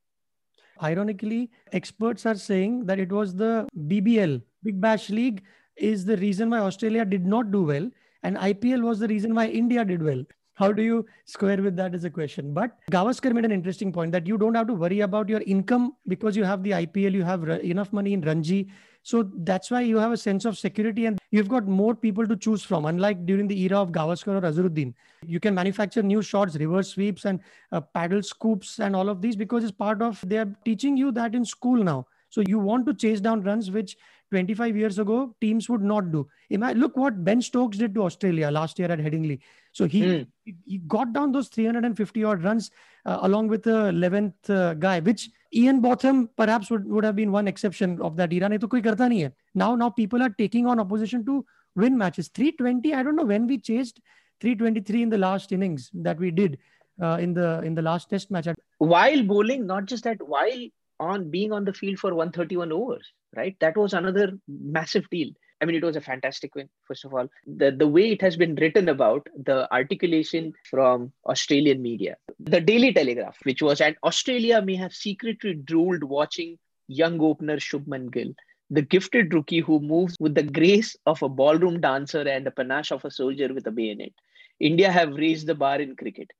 Ironically, 0.81 1.49
experts 1.73 2.25
are 2.25 2.35
saying 2.35 2.85
that 2.85 2.99
it 2.99 3.11
was 3.11 3.35
the 3.35 3.67
BBL, 3.87 4.41
Big 4.63 4.79
Bash 4.79 5.09
League, 5.09 5.43
is 5.75 6.05
the 6.05 6.17
reason 6.17 6.49
why 6.49 6.59
Australia 6.59 7.05
did 7.05 7.25
not 7.25 7.51
do 7.51 7.63
well, 7.63 7.89
and 8.23 8.37
IPL 8.37 8.83
was 8.83 8.99
the 8.99 9.07
reason 9.07 9.35
why 9.35 9.47
India 9.47 9.83
did 9.83 10.03
well. 10.03 10.23
How 10.53 10.71
do 10.73 10.81
you 10.81 11.05
square 11.25 11.61
with 11.61 11.75
that 11.77 11.95
is 11.95 12.03
a 12.03 12.09
question. 12.09 12.53
But 12.53 12.77
Gavaskar 12.91 13.33
made 13.33 13.45
an 13.45 13.51
interesting 13.51 13.93
point 13.93 14.11
that 14.11 14.27
you 14.27 14.37
don't 14.37 14.55
have 14.55 14.67
to 14.67 14.73
worry 14.73 14.99
about 14.99 15.29
your 15.29 15.41
income 15.41 15.93
because 16.07 16.35
you 16.35 16.43
have 16.43 16.63
the 16.63 16.71
IPL, 16.71 17.13
you 17.13 17.23
have 17.23 17.47
enough 17.47 17.93
money 17.93 18.11
in 18.11 18.21
Ranji 18.21 18.69
so 19.03 19.29
that's 19.37 19.71
why 19.71 19.81
you 19.81 19.97
have 19.97 20.11
a 20.11 20.17
sense 20.17 20.45
of 20.45 20.57
security 20.57 21.05
and 21.05 21.19
you've 21.31 21.47
got 21.47 21.67
more 21.67 21.95
people 21.95 22.27
to 22.27 22.35
choose 22.35 22.63
from. 22.63 22.85
Unlike 22.85 23.25
during 23.25 23.47
the 23.47 23.59
era 23.61 23.77
of 23.77 23.91
Gavaskar 23.91 24.37
or 24.37 24.41
Azharuddin, 24.41 24.93
you 25.25 25.39
can 25.39 25.55
manufacture 25.55 26.03
new 26.03 26.21
shots, 26.21 26.55
reverse 26.55 26.89
sweeps, 26.89 27.25
and 27.25 27.39
uh, 27.71 27.81
paddle 27.81 28.21
scoops 28.21 28.79
and 28.79 28.95
all 28.95 29.09
of 29.09 29.21
these 29.21 29.35
because 29.35 29.63
it's 29.63 29.71
part 29.71 30.01
of 30.01 30.21
they 30.27 30.37
are 30.37 30.53
teaching 30.65 30.97
you 30.97 31.11
that 31.13 31.33
in 31.33 31.45
school 31.45 31.83
now. 31.83 32.05
So 32.29 32.43
you 32.45 32.59
want 32.59 32.85
to 32.85 32.93
chase 32.93 33.19
down 33.19 33.41
runs, 33.41 33.71
which 33.71 33.97
25 34.31 34.77
years 34.77 34.99
ago 34.99 35.35
teams 35.41 35.69
would 35.69 35.81
not 35.81 36.11
do. 36.11 36.27
Look 36.51 36.95
what 36.95 37.23
Ben 37.23 37.41
Stokes 37.41 37.77
did 37.77 37.95
to 37.95 38.03
Australia 38.03 38.51
last 38.51 38.77
year 38.77 38.91
at 38.91 38.99
Headingley. 38.99 39.39
So 39.71 39.87
he 39.87 40.01
mm. 40.01 40.27
he 40.65 40.77
got 40.87 41.13
down 41.13 41.31
those 41.31 41.47
350 41.47 42.23
odd 42.23 42.43
runs 42.43 42.71
uh, 43.05 43.19
along 43.21 43.47
with 43.47 43.63
the 43.63 43.91
11th 43.91 44.49
uh, 44.49 44.73
guy, 44.75 44.99
which 44.99 45.29
Ian 45.54 45.80
Botham 45.80 46.28
perhaps 46.36 46.70
would, 46.70 46.86
would 46.86 47.04
have 47.04 47.16
been 47.16 47.32
one 47.32 47.48
exception 47.48 48.00
of 48.00 48.16
that 48.16 48.32
era. 48.32 48.48
नहीं 48.48 48.58
तो 48.58 48.68
कोई 48.68 48.82
करता 48.82 49.08
नहीं 49.08 49.20
है. 49.22 49.32
Now 49.54 49.74
now 49.74 49.90
people 49.90 50.22
are 50.22 50.30
taking 50.30 50.66
on 50.66 50.80
opposition 50.80 51.24
to 51.26 51.44
win 51.76 51.96
matches. 51.96 52.28
320. 52.28 52.94
I 52.94 53.02
don't 53.02 53.16
know 53.16 53.24
when 53.24 53.46
we 53.46 53.58
chased 53.58 54.00
323 54.40 55.02
in 55.02 55.10
the 55.10 55.18
last 55.18 55.52
innings 55.52 55.90
that 55.94 56.18
we 56.18 56.30
did 56.30 56.58
uh, 57.02 57.18
in 57.20 57.34
the 57.34 57.60
in 57.62 57.74
the 57.74 57.82
last 57.82 58.10
Test 58.10 58.30
match. 58.30 58.48
While 58.78 59.22
bowling, 59.22 59.66
not 59.66 59.86
just 59.86 60.04
that, 60.04 60.18
while 60.26 60.66
on 61.00 61.30
being 61.30 61.52
on 61.52 61.64
the 61.64 61.72
field 61.72 61.98
for 61.98 62.14
131 62.14 62.72
overs, 62.72 63.12
right? 63.36 63.56
That 63.60 63.76
was 63.76 63.94
another 63.94 64.32
massive 64.48 65.08
deal. 65.10 65.30
I 65.61 65.65
mean, 65.65 65.75
it 65.75 65.83
was 65.83 65.97
a 65.97 66.01
fantastic 66.01 66.55
win, 66.55 66.69
first 66.85 67.03
of 67.03 67.13
all. 67.13 67.27
The, 67.45 67.71
the 67.71 67.87
way 67.87 68.11
it 68.11 68.21
has 68.21 68.37
been 68.37 68.55
written 68.55 68.87
about, 68.87 69.27
the 69.35 69.71
articulation 69.73 70.53
from 70.69 71.11
Australian 71.25 71.81
media, 71.81 72.15
the 72.39 72.61
Daily 72.61 72.93
Telegraph, 72.93 73.37
which 73.43 73.61
was, 73.61 73.81
and 73.81 73.97
Australia 74.03 74.61
may 74.61 74.75
have 74.75 74.93
secretly 74.93 75.55
drooled 75.55 76.03
watching 76.03 76.57
young 76.87 77.19
opener 77.21 77.57
Shubman 77.57 78.11
Gill, 78.11 78.33
the 78.69 78.81
gifted 78.81 79.33
rookie 79.33 79.59
who 79.59 79.79
moves 79.79 80.15
with 80.19 80.35
the 80.35 80.43
grace 80.43 80.95
of 81.05 81.21
a 81.23 81.29
ballroom 81.29 81.81
dancer 81.81 82.21
and 82.21 82.45
the 82.45 82.51
panache 82.51 82.91
of 82.91 83.03
a 83.03 83.11
soldier 83.11 83.53
with 83.53 83.67
a 83.67 83.71
bayonet. 83.71 84.13
India 84.59 84.91
have 84.91 85.13
raised 85.15 85.47
the 85.47 85.55
bar 85.55 85.81
in 85.81 85.95
cricket. 85.95 86.31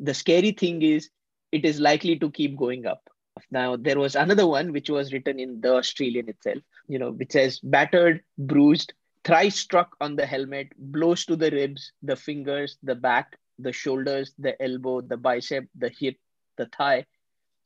The 0.00 0.14
scary 0.14 0.52
thing 0.52 0.82
is, 0.82 1.10
it 1.50 1.64
is 1.64 1.78
likely 1.78 2.18
to 2.18 2.30
keep 2.30 2.56
going 2.56 2.86
up. 2.86 3.08
Now, 3.50 3.76
there 3.76 3.98
was 3.98 4.16
another 4.16 4.46
one 4.46 4.72
which 4.72 4.90
was 4.90 5.12
written 5.12 5.38
in 5.38 5.60
the 5.60 5.74
Australian 5.74 6.28
itself, 6.28 6.62
you 6.88 6.98
know, 6.98 7.10
which 7.10 7.32
says 7.32 7.60
battered, 7.60 8.22
bruised, 8.38 8.94
thrice 9.24 9.56
struck 9.56 9.96
on 10.00 10.16
the 10.16 10.26
helmet, 10.26 10.72
blows 10.78 11.24
to 11.26 11.36
the 11.36 11.50
ribs, 11.50 11.92
the 12.02 12.16
fingers, 12.16 12.78
the 12.82 12.94
back, 12.94 13.38
the 13.58 13.72
shoulders, 13.72 14.34
the 14.38 14.60
elbow, 14.62 15.00
the 15.00 15.16
bicep, 15.16 15.66
the 15.76 15.90
hip, 15.90 16.16
the 16.56 16.66
thigh, 16.66 17.04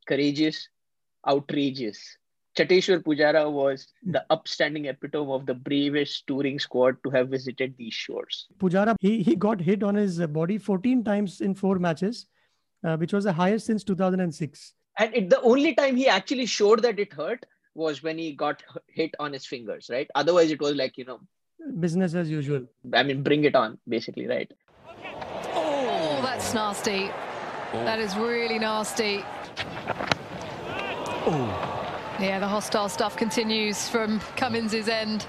courageous, 0.06 0.68
outrageous. 1.26 2.16
Cheteshwar 2.56 3.02
Pujara 3.02 3.50
was 3.50 3.86
the 4.02 4.24
upstanding 4.30 4.86
epitome 4.86 5.30
of 5.30 5.44
the 5.44 5.54
bravest 5.54 6.26
touring 6.26 6.58
squad 6.58 6.96
to 7.04 7.10
have 7.10 7.28
visited 7.28 7.74
these 7.76 7.92
shores. 7.92 8.46
Pujara, 8.58 8.96
he, 9.00 9.22
he 9.22 9.36
got 9.36 9.60
hit 9.60 9.82
on 9.82 9.94
his 9.94 10.18
body 10.28 10.56
14 10.56 11.04
times 11.04 11.42
in 11.42 11.54
four 11.54 11.78
matches, 11.78 12.26
uh, 12.82 12.96
which 12.96 13.12
was 13.12 13.24
the 13.24 13.32
highest 13.32 13.66
since 13.66 13.84
2006 13.84 14.74
and 14.98 15.14
it, 15.14 15.30
the 15.30 15.40
only 15.42 15.74
time 15.74 15.96
he 15.96 16.08
actually 16.08 16.46
showed 16.46 16.82
that 16.82 16.98
it 16.98 17.12
hurt 17.12 17.44
was 17.74 18.02
when 18.02 18.18
he 18.18 18.32
got 18.32 18.62
hit 18.88 19.14
on 19.18 19.32
his 19.32 19.46
fingers 19.46 19.88
right? 19.90 20.10
Otherwise 20.14 20.50
it 20.50 20.60
was 20.60 20.74
like 20.74 20.96
you 20.98 21.04
know 21.04 21.20
business 21.80 22.14
as 22.14 22.30
usual. 22.30 22.66
I 22.94 23.02
mean 23.02 23.22
bring 23.22 23.44
it 23.44 23.54
on 23.54 23.78
basically 23.88 24.26
right? 24.26 24.50
Oh 25.54 26.20
that's 26.22 26.54
nasty. 26.54 27.10
Oh. 27.72 27.84
That 27.84 27.98
is 27.98 28.16
really 28.16 28.58
nasty. 28.58 29.24
Oh. 31.28 31.62
Yeah 32.20 32.38
the 32.38 32.48
hostile 32.48 32.88
stuff 32.88 33.16
continues 33.16 33.88
from 33.88 34.20
cummins's 34.36 34.88
end. 34.88 35.26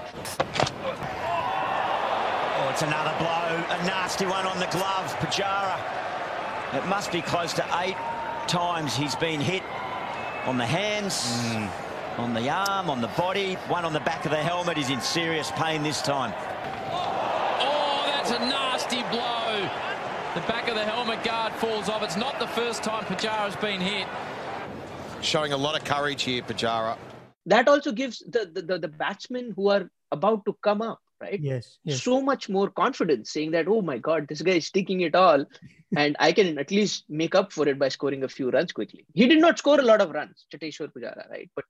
Oh 2.56 2.68
it's 2.70 2.82
another 2.82 3.14
blow. 3.18 3.76
A 3.76 3.84
nasty 3.84 4.24
one 4.24 4.46
on 4.46 4.58
the 4.58 4.66
glove. 4.66 5.14
Pujara. 5.16 5.78
It 6.74 6.86
must 6.86 7.10
be 7.12 7.22
close 7.22 7.52
to 7.54 7.66
eight 7.80 7.96
times 8.48 8.96
he's 8.96 9.14
been 9.14 9.40
hit 9.40 9.62
on 10.46 10.56
the 10.56 10.66
hands, 10.66 11.14
mm. 11.52 11.70
on 12.18 12.34
the 12.34 12.48
arm, 12.48 12.88
on 12.90 13.00
the 13.00 13.08
body. 13.08 13.54
One 13.68 13.84
on 13.84 13.92
the 13.92 14.00
back 14.00 14.24
of 14.24 14.30
the 14.30 14.38
helmet. 14.38 14.76
He's 14.76 14.90
in 14.90 15.00
serious 15.00 15.50
pain 15.52 15.82
this 15.82 16.00
time. 16.02 16.32
Oh, 16.90 18.02
that's 18.06 18.30
a 18.30 18.38
nasty 18.38 19.02
blow. 19.10 19.68
The 20.34 20.46
back 20.48 20.68
of 20.68 20.74
the 20.74 20.84
helmet 20.84 21.22
guard 21.22 21.52
falls 21.54 21.88
off. 21.88 22.02
It's 22.02 22.16
not 22.16 22.38
the 22.38 22.46
first 22.48 22.82
time 22.82 23.04
Pujara's 23.04 23.56
been 23.56 23.80
hit. 23.80 24.06
Showing 25.20 25.52
a 25.52 25.56
lot 25.56 25.76
of 25.76 25.84
courage 25.84 26.22
here, 26.22 26.42
Pujara. 26.42 26.96
That 27.46 27.68
also 27.68 27.92
gives 27.92 28.20
the, 28.20 28.50
the, 28.52 28.62
the, 28.62 28.78
the 28.78 28.88
batsmen 28.88 29.52
who 29.56 29.68
are 29.68 29.90
about 30.10 30.44
to 30.46 30.56
come 30.62 30.82
up 30.82 31.00
right? 31.20 31.40
Yes, 31.40 31.78
yes. 31.84 32.02
So 32.02 32.20
much 32.20 32.48
more 32.48 32.70
confidence 32.70 33.30
saying 33.30 33.52
that, 33.52 33.68
oh 33.68 33.82
my 33.82 33.98
God, 33.98 34.26
this 34.28 34.42
guy 34.42 34.52
is 34.52 34.70
taking 34.70 35.00
it 35.00 35.14
all. 35.14 35.44
and 35.96 36.16
I 36.18 36.32
can 36.32 36.58
at 36.58 36.70
least 36.70 37.04
make 37.08 37.34
up 37.34 37.52
for 37.52 37.66
it 37.68 37.78
by 37.78 37.88
scoring 37.88 38.24
a 38.24 38.28
few 38.28 38.50
runs 38.50 38.72
quickly. 38.72 39.06
He 39.14 39.26
did 39.26 39.40
not 39.40 39.58
score 39.58 39.80
a 39.80 39.84
lot 39.84 40.00
of 40.00 40.10
runs, 40.10 40.46
Cheteshwar 40.52 40.88
Pujara, 40.92 41.28
right? 41.30 41.50
But 41.54 41.64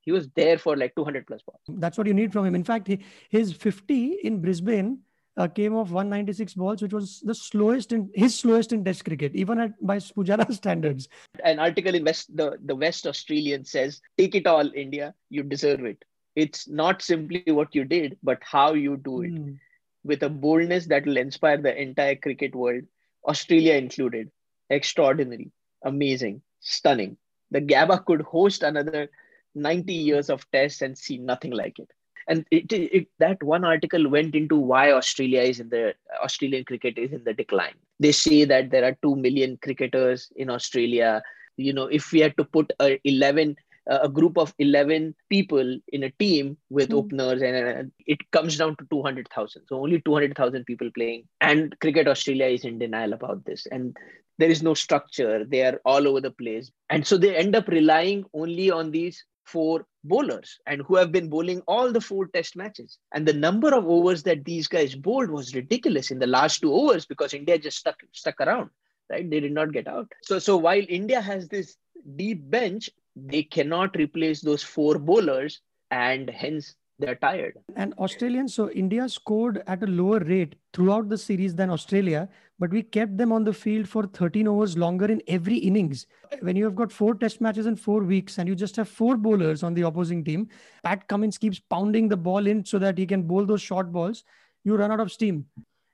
he 0.00 0.12
was 0.12 0.28
there 0.34 0.58
for 0.58 0.76
like 0.76 0.94
200 0.96 1.26
plus 1.26 1.42
balls. 1.42 1.60
That's 1.68 1.96
what 1.96 2.06
you 2.06 2.14
need 2.14 2.32
from 2.32 2.44
him. 2.44 2.54
In 2.54 2.64
fact, 2.64 2.88
he, 2.88 3.04
his 3.30 3.52
50 3.52 4.18
in 4.24 4.40
Brisbane 4.40 4.98
uh, 5.36 5.48
came 5.48 5.74
off 5.74 5.90
196 5.90 6.54
balls, 6.54 6.82
which 6.82 6.92
was 6.92 7.20
the 7.20 7.34
slowest 7.34 7.92
in 7.92 8.10
his 8.14 8.38
slowest 8.38 8.72
in 8.72 8.84
Test 8.84 9.04
cricket, 9.04 9.34
even 9.34 9.60
at 9.60 9.86
by 9.86 9.96
Pujara 9.98 10.52
standards. 10.60 11.08
An 11.44 11.58
article 11.58 11.94
in 11.94 12.04
West 12.04 12.36
the, 12.36 12.58
the 12.64 12.74
West 12.74 13.06
Australian 13.06 13.64
says, 13.64 14.00
"Take 14.18 14.34
it 14.34 14.46
all, 14.46 14.70
India. 14.74 15.14
You 15.30 15.42
deserve 15.42 15.84
it." 15.84 16.04
It's 16.34 16.68
not 16.68 17.02
simply 17.02 17.44
what 17.46 17.74
you 17.74 17.84
did, 17.84 18.16
but 18.22 18.38
how 18.42 18.74
you 18.74 18.96
do 18.96 19.22
it 19.22 19.34
mm. 19.34 19.58
with 20.04 20.22
a 20.22 20.28
boldness 20.28 20.86
that 20.86 21.04
will 21.06 21.16
inspire 21.16 21.58
the 21.58 21.80
entire 21.80 22.16
cricket 22.16 22.54
world, 22.54 22.82
Australia 23.26 23.74
included. 23.74 24.30
Extraordinary, 24.70 25.52
amazing, 25.84 26.40
stunning. 26.60 27.16
The 27.50 27.60
Gabba 27.60 28.04
could 28.04 28.22
host 28.22 28.62
another 28.62 29.10
90 29.54 29.92
years 29.92 30.30
of 30.30 30.50
tests 30.50 30.80
and 30.80 30.96
see 30.96 31.18
nothing 31.18 31.50
like 31.50 31.78
it. 31.78 31.90
And 32.28 32.46
it, 32.50 32.72
it, 32.72 33.08
that 33.18 33.42
one 33.42 33.64
article 33.64 34.08
went 34.08 34.34
into 34.34 34.56
why 34.56 34.92
Australia 34.92 35.42
is 35.42 35.60
in 35.60 35.68
the 35.68 35.94
Australian 36.22 36.64
cricket 36.64 36.96
is 36.96 37.12
in 37.12 37.24
the 37.24 37.34
decline. 37.34 37.74
They 38.00 38.12
say 38.12 38.44
that 38.44 38.70
there 38.70 38.84
are 38.84 38.96
2 39.02 39.16
million 39.16 39.58
cricketers 39.60 40.32
in 40.36 40.48
Australia. 40.48 41.22
You 41.56 41.72
know, 41.72 41.86
if 41.86 42.12
we 42.12 42.20
had 42.20 42.36
to 42.36 42.44
put 42.44 42.72
a 42.80 42.98
11 43.04 43.56
a 43.86 44.08
group 44.08 44.38
of 44.38 44.54
11 44.58 45.14
people 45.28 45.78
in 45.88 46.04
a 46.04 46.10
team 46.10 46.56
with 46.70 46.90
mm. 46.90 46.98
openers 46.98 47.42
and, 47.42 47.56
and, 47.56 47.92
it 48.06 48.18
comes 48.30 48.56
down 48.56 48.76
to 48.76 48.86
200,000 48.90 49.62
so 49.66 49.76
only 49.76 50.00
200,000 50.00 50.64
people 50.64 50.90
playing. 50.94 51.24
And 51.40 51.78
cricket 51.80 52.08
australia 52.08 52.46
is 52.46 52.64
in 52.64 52.78
denial 52.78 53.12
about 53.12 53.44
this. 53.44 53.66
And 53.66 53.96
there 54.38 54.50
is 54.50 54.62
no 54.62 54.74
structure. 54.74 55.44
They 55.44 55.62
are 55.64 55.80
all 55.84 56.06
over 56.08 56.20
the 56.20 56.30
place. 56.30 56.70
And 56.90 57.06
so 57.06 57.16
they 57.16 57.36
end 57.36 57.56
up 57.56 57.68
relying 57.68 58.24
only 58.34 58.70
on 58.70 58.90
these 58.90 59.24
four 59.44 59.86
bowlers 60.04 60.58
and 60.66 60.82
who 60.82 60.96
have 60.96 61.10
been 61.10 61.28
bowling 61.28 61.62
all 61.66 61.92
the 61.92 62.00
four 62.00 62.26
test 62.28 62.56
matches. 62.56 62.98
And 63.12 63.26
the 63.26 63.32
number 63.32 63.74
of 63.74 63.86
overs 63.86 64.22
that 64.22 64.44
these 64.44 64.68
guys 64.68 64.94
bowled 64.94 65.30
was 65.30 65.54
ridiculous 65.54 66.10
in 66.10 66.18
the 66.18 66.26
last 66.26 66.60
two 66.60 66.72
overs 66.72 67.04
because 67.06 67.34
india 67.34 67.58
just 67.58 67.78
stuck 67.78 67.96
stuck 68.12 68.40
around 68.40 68.70
right? 69.10 69.28
They 69.28 69.40
did 69.40 69.52
not 69.52 69.72
get 69.72 69.86
out. 69.86 70.10
So 70.22 70.38
so 70.38 70.56
while 70.56 70.84
india 70.88 71.20
has 71.20 71.48
this 71.48 71.76
deep 72.16 72.50
bench 72.50 72.90
they 73.15 73.43
cannot 73.43 73.95
replace 73.95 74.41
those 74.41 74.63
four 74.63 74.99
bowlers 74.99 75.61
and 75.91 76.29
hence 76.29 76.75
they're 76.99 77.15
tired. 77.15 77.57
And 77.75 77.93
Australians, 77.95 78.53
so 78.55 78.69
India 78.71 79.07
scored 79.07 79.63
at 79.67 79.83
a 79.83 79.87
lower 79.87 80.19
rate 80.19 80.55
throughout 80.73 81.09
the 81.09 81.17
series 81.17 81.53
than 81.53 81.69
Australia, 81.69 82.27
but 82.59 82.71
we 82.71 82.81
kept 82.81 83.17
them 83.17 83.31
on 83.31 83.43
the 83.43 83.53
field 83.53 83.87
for 83.87 84.07
13 84.07 84.47
overs 84.47 84.77
longer 84.77 85.05
in 85.05 85.21
every 85.27 85.57
innings. 85.57 86.07
When 86.41 86.55
you 86.55 86.63
have 86.65 86.75
got 86.75 86.91
four 86.91 87.13
test 87.13 87.39
matches 87.39 87.67
in 87.67 87.75
four 87.75 88.03
weeks 88.03 88.39
and 88.39 88.49
you 88.49 88.55
just 88.55 88.75
have 88.77 88.89
four 88.89 89.15
bowlers 89.15 89.61
on 89.61 89.75
the 89.75 89.83
opposing 89.83 90.23
team, 90.23 90.49
Pat 90.83 91.07
Cummins 91.07 91.37
keeps 91.37 91.59
pounding 91.59 92.07
the 92.07 92.17
ball 92.17 92.47
in 92.47 92.65
so 92.65 92.79
that 92.79 92.97
he 92.97 93.05
can 93.05 93.23
bowl 93.23 93.45
those 93.45 93.61
short 93.61 93.91
balls, 93.91 94.23
you 94.63 94.75
run 94.75 94.91
out 94.91 94.99
of 94.99 95.11
steam. 95.11 95.45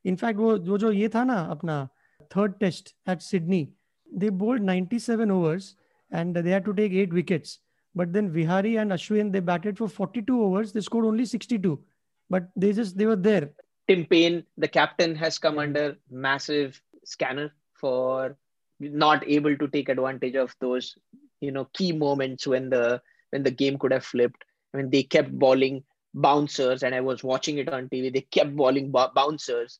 In 0.06 0.18
fact, 0.18 0.38
वो 0.38 0.58
वो 0.68 0.78
जो 0.78 0.92
ये 0.92 1.10
था 1.10 1.24
ना 1.24 1.36
अपना 1.52 1.90
third 2.30 2.60
test 2.60 2.94
at 3.06 3.22
Sydney, 3.22 3.72
they 4.12 4.30
bowled 4.30 4.62
97 4.62 5.32
overs 5.32 5.76
and 6.11 6.35
they 6.35 6.51
had 6.51 6.65
to 6.65 6.75
take 6.75 6.93
eight 6.93 7.13
wickets. 7.13 7.59
But 7.95 8.13
then 8.13 8.31
Vihari 8.31 8.77
and 8.77 8.93
Ashwin, 8.93 9.33
they 9.33 9.41
batted 9.41 9.79
for 9.79 9.89
42 9.89 10.43
overs. 10.43 10.73
They 10.73 10.81
scored 10.81 11.05
only 11.05 11.25
62. 11.25 11.81
But 12.31 12.49
they 12.55 12.73
just, 12.73 12.97
they 12.97 13.07
were 13.07 13.17
there. 13.17 13.51
Tim 13.89 14.05
Paine, 14.05 14.45
the 14.57 14.69
captain, 14.69 15.17
has 15.17 15.39
come 15.39 15.59
under 15.59 15.97
massive 16.11 16.81
scanner 17.05 17.53
for 17.73 18.37
not 18.81 19.27
able 19.27 19.57
to 19.57 19.69
take 19.69 19.89
advantage 19.89 20.35
of 20.35 20.55
those, 20.61 20.97
you 21.41 21.51
know, 21.51 21.67
key 21.73 21.93
moments 21.93 22.47
when 22.47 22.71
the 22.71 23.01
when 23.31 23.43
the 23.43 23.51
game 23.51 23.79
could 23.79 23.93
have 23.93 24.05
flipped. 24.05 24.45
I 24.73 24.77
mean, 24.77 24.91
they 24.91 25.03
kept 25.03 25.33
bowling 25.33 25.85
bouncers, 26.15 26.83
and 26.83 26.95
I 26.95 27.01
was 27.01 27.25
watching 27.25 27.59
it 27.59 27.69
on 27.69 27.89
TV. 27.89 28.13
They 28.13 28.21
kept 28.21 28.55
bowling 28.55 28.93
b- 28.93 29.15
bouncers, 29.15 29.79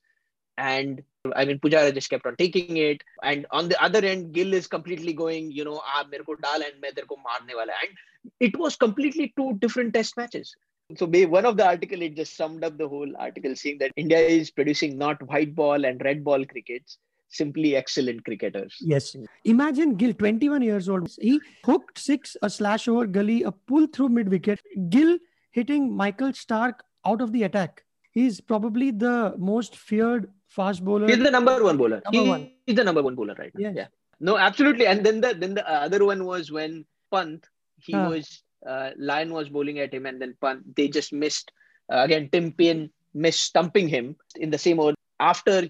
and 0.59 1.03
I 1.35 1.45
mean, 1.45 1.59
Pujara 1.59 1.95
just 1.95 2.11
kept 2.11 2.27
on 2.27 2.37
taking 2.37 2.77
it. 2.77 3.03
And 3.23 3.47
on 3.51 3.69
the 3.69 3.83
other 3.83 4.05
end, 4.05 4.33
Gill 4.33 4.53
is 4.53 4.67
completely 4.67 5.13
going, 5.13 5.53
you 5.53 5.65
know, 5.65 5.81
ah, 5.85 6.05
mere 6.11 6.25
ko 6.25 6.35
dal 6.35 6.63
and 6.63 6.81
main 6.81 6.95
ko 6.95 7.17
marne 7.17 7.55
wala. 7.55 7.73
And 7.83 8.33
it 8.41 8.59
was 8.59 8.77
completely 8.77 9.33
two 9.37 9.55
different 9.61 9.95
test 9.95 10.17
matches. 10.17 10.55
So 10.97 11.07
one 11.07 11.45
of 11.45 11.57
the 11.57 11.67
article, 11.67 12.01
it 12.03 12.17
just 12.17 12.37
summed 12.37 12.65
up 12.65 12.79
the 12.79 12.89
whole 12.89 13.13
article 13.19 13.55
saying 13.55 13.79
that 13.79 13.93
India 13.97 14.19
is 14.19 14.51
producing 14.51 14.97
not 14.97 15.23
white 15.29 15.55
ball 15.55 15.85
and 15.85 16.01
red 16.03 16.25
ball 16.25 16.45
crickets, 16.47 16.99
simply 17.29 17.77
excellent 17.77 18.25
cricketers. 18.25 18.75
Yes. 18.81 19.15
Imagine 19.45 19.97
Gill, 19.97 20.15
21 20.15 20.63
years 20.63 20.89
old. 20.89 21.11
He 21.21 21.41
hooked 21.65 21.99
six, 21.99 22.37
a 22.43 22.49
slash 22.49 22.89
over 22.89 23.07
gully, 23.07 23.43
a 23.43 23.53
pull 23.53 23.87
through 23.87 24.09
mid 24.09 24.31
wicket. 24.31 24.61
Gill 24.89 25.19
hitting 25.51 25.95
Michael 25.95 26.33
Starc 26.33 26.81
out 27.07 27.21
of 27.21 27.33
the 27.33 27.43
attack. 27.43 27.85
He's 28.13 28.41
probably 28.41 28.91
the 28.91 29.35
most 29.39 29.77
feared 29.77 30.31
fast 30.59 30.85
bowler. 30.89 31.07
He's 31.13 31.25
the 31.29 31.35
number 31.37 31.57
one 31.69 31.79
bowler. 31.83 32.01
Number 32.05 32.25
he, 32.25 32.29
one. 32.35 32.51
He's 32.67 32.77
the 32.81 32.85
number 32.91 33.03
one 33.09 33.17
bowler 33.21 33.37
right 33.39 33.55
now. 33.55 33.65
Yes. 33.69 33.75
Yeah. 33.81 33.89
No, 34.29 34.37
absolutely. 34.49 34.87
And 34.93 35.07
then 35.07 35.21
the 35.25 35.33
then 35.35 35.55
the 35.55 35.65
other 35.87 36.05
one 36.11 36.25
was 36.25 36.51
when 36.59 36.85
Pant 37.15 37.47
he 37.89 37.93
huh. 37.93 38.09
was 38.11 38.43
uh, 38.67 38.91
Lyon 38.97 39.33
was 39.33 39.49
bowling 39.49 39.79
at 39.79 39.95
him, 39.95 40.07
and 40.07 40.21
then 40.21 40.37
Pant 40.45 40.77
they 40.77 40.89
just 40.89 41.13
missed 41.25 41.53
uh, 41.93 42.03
again. 42.07 42.29
Tim 42.33 42.53
Paine 42.53 42.91
missed 43.15 43.43
stumping 43.43 43.89
him 43.97 44.17
in 44.37 44.51
the 44.51 44.63
same 44.67 44.81
order. 44.87 44.97
After 45.21 45.69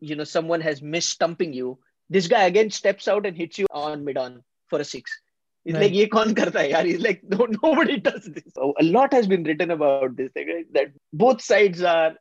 you 0.00 0.16
know 0.16 0.28
someone 0.36 0.62
has 0.68 0.82
missed 0.82 1.10
stumping 1.10 1.52
you, 1.52 1.78
this 2.08 2.28
guy 2.36 2.44
again 2.52 2.70
steps 2.70 3.08
out 3.08 3.26
and 3.26 3.36
hits 3.42 3.58
you 3.58 3.66
on 3.70 4.04
mid 4.04 4.16
on 4.16 4.42
for 4.68 4.80
a 4.80 4.84
six. 4.84 5.20
He's 5.64 5.74
right. 5.74 5.82
like, 5.82 5.92
ye 5.92 6.06
kaun 6.12 6.34
karta 6.34 6.58
hai, 6.58 6.70
yaar? 6.72 6.84
He's 6.86 7.00
like, 7.00 7.22
no, 7.32 7.46
nobody 7.62 7.98
does 8.00 8.24
this. 8.24 8.54
A 8.56 8.82
lot 8.82 9.12
has 9.12 9.26
been 9.26 9.42
written 9.44 9.70
about 9.70 10.16
this 10.16 10.30
right? 10.34 10.72
That 10.72 10.92
both 11.12 11.42
sides 11.42 11.82
are 11.82 12.14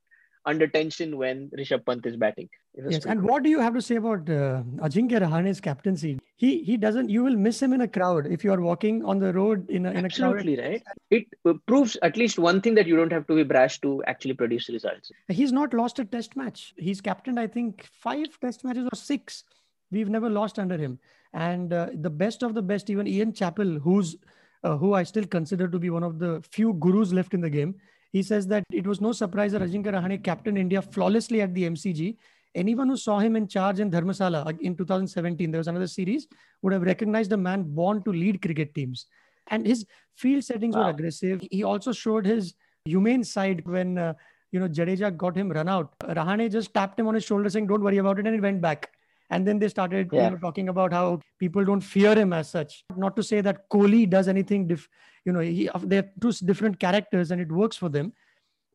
under 0.46 0.68
tension 0.68 1.18
when 1.18 1.50
Rishabh 1.58 1.86
Pant 1.86 2.06
is 2.06 2.16
batting. 2.16 2.50
Yes, 2.90 3.06
and 3.06 3.24
what 3.24 3.44
do 3.44 3.50
you 3.50 3.60
have 3.60 3.74
to 3.74 3.82
say 3.82 3.96
about 3.96 4.30
uh, 4.30 4.64
Ajinkya 4.88 5.20
Rahane's 5.22 5.60
captaincy? 5.60 6.20
He 6.38 6.64
he 6.64 6.78
doesn't. 6.78 7.10
You 7.10 7.24
will 7.24 7.36
miss 7.36 7.62
him 7.62 7.74
in 7.74 7.82
a 7.82 7.88
crowd 7.88 8.28
if 8.28 8.44
you 8.44 8.54
are 8.54 8.62
walking 8.62 9.04
on 9.04 9.20
the 9.20 9.34
road 9.34 9.70
in 9.70 9.86
a 9.86 9.92
in 9.92 10.06
a 10.06 10.10
crowd. 10.10 10.38
Absolutely 10.38 10.60
right. 10.62 10.84
It 11.12 11.26
proves 11.66 11.98
at 12.02 12.16
least 12.16 12.40
one 12.40 12.62
thing 12.62 12.76
that 12.76 12.88
you 12.88 12.96
don't 12.96 13.12
have 13.12 13.28
to 13.28 13.36
be 13.36 13.44
brash 13.44 13.82
to 13.82 14.02
actually 14.08 14.36
produce 14.36 14.70
results. 14.70 15.12
He's 15.28 15.52
not 15.52 15.74
lost 15.74 16.00
a 16.00 16.06
test 16.06 16.38
match. 16.38 16.74
He's 16.78 17.02
captained, 17.02 17.40
I 17.40 17.48
think, 17.48 17.86
five 18.02 18.40
test 18.40 18.64
matches 18.64 18.88
or 18.92 18.96
six. 18.96 19.44
We've 19.92 20.10
never 20.10 20.30
lost 20.30 20.60
under 20.60 20.78
him. 20.78 21.00
And 21.34 21.74
uh, 21.74 21.88
the 21.94 22.10
best 22.10 22.44
of 22.44 22.54
the 22.54 22.62
best, 22.62 22.90
even 22.90 23.08
Ian 23.08 23.34
Chappell, 23.34 23.80
who's 23.80 24.16
uh, 24.64 24.78
who 24.78 24.94
I 24.94 25.04
still 25.04 25.26
consider 25.26 25.68
to 25.68 25.80
be 25.80 25.90
one 25.90 26.04
of 26.04 26.20
the 26.20 26.42
few 26.52 26.74
gurus 26.74 27.12
left 27.12 27.34
in 27.34 27.42
the 27.42 27.50
game, 27.50 27.76
he 28.12 28.24
says 28.24 28.48
that 28.48 28.64
it 28.72 28.88
was 28.88 29.02
no 29.02 29.12
surprise 29.12 29.52
that 29.52 29.62
Ajinkya 29.62 29.94
Rahane 29.94 30.24
captained 30.24 30.58
India 30.58 30.82
flawlessly 30.82 31.42
at 31.42 31.54
the 31.54 31.64
MCG. 31.70 32.18
Anyone 32.56 32.90
who 32.90 32.98
saw 32.98 33.20
him 33.20 33.36
in 33.36 33.48
charge 33.48 33.80
in 33.80 33.92
Dharamsala 33.92 34.60
in 34.60 34.76
2017, 34.76 35.52
there 35.52 35.60
was 35.60 35.68
another 35.68 35.88
series, 35.88 36.28
would 36.62 36.74
have 36.74 36.82
recognized 36.82 37.32
a 37.32 37.38
man 37.38 37.64
born 37.64 38.04
to 38.04 38.12
lead 38.12 38.42
cricket 38.42 38.74
teams. 38.74 39.06
And 39.48 39.66
his 39.66 39.86
field 40.16 40.44
settings 40.44 40.76
were 40.76 40.90
aggressive. 40.90 41.42
He 41.52 41.64
also 41.64 41.92
showed 41.92 42.26
his 42.26 42.56
humane 42.86 43.24
side 43.24 43.68
when 43.68 43.98
uh, 43.98 44.14
you 44.52 44.60
know, 44.60 44.68
Jadeja 44.68 45.16
got 45.16 45.36
him 45.36 45.52
run 45.52 45.70
out. 45.70 45.98
Rahane 46.00 46.52
just 46.52 46.74
tapped 46.74 47.00
him 47.00 47.08
on 47.08 47.16
his 47.16 47.24
shoulder 47.24 47.50
saying, 47.50 47.68
don't 47.68 47.84
worry 47.84 47.98
about 47.98 48.20
it. 48.20 48.26
And 48.26 48.36
he 48.36 48.42
went 48.42 48.62
back. 48.62 48.92
And 49.30 49.48
then 49.48 49.60
they 49.60 49.68
started 49.68 50.10
you 50.12 50.20
know, 50.20 50.38
talking 50.38 50.70
about 50.70 50.92
how 50.92 51.22
people 51.38 51.64
don't 51.64 51.82
fear 51.82 52.16
him 52.16 52.34
as 52.34 52.50
such. 52.50 52.84
Not 52.96 53.16
to 53.16 53.24
say 53.24 53.42
that 53.42 53.70
Kohli 53.70 54.10
does 54.10 54.28
anything, 54.28 54.68
diff- 54.68 54.90
you 55.24 55.32
know, 55.32 55.40
he, 55.40 55.70
they're 55.84 56.10
two 56.20 56.32
different 56.46 56.80
characters 56.80 57.32
and 57.32 57.40
it 57.40 57.52
works 57.52 57.78
for 57.78 57.90
them. 57.90 58.12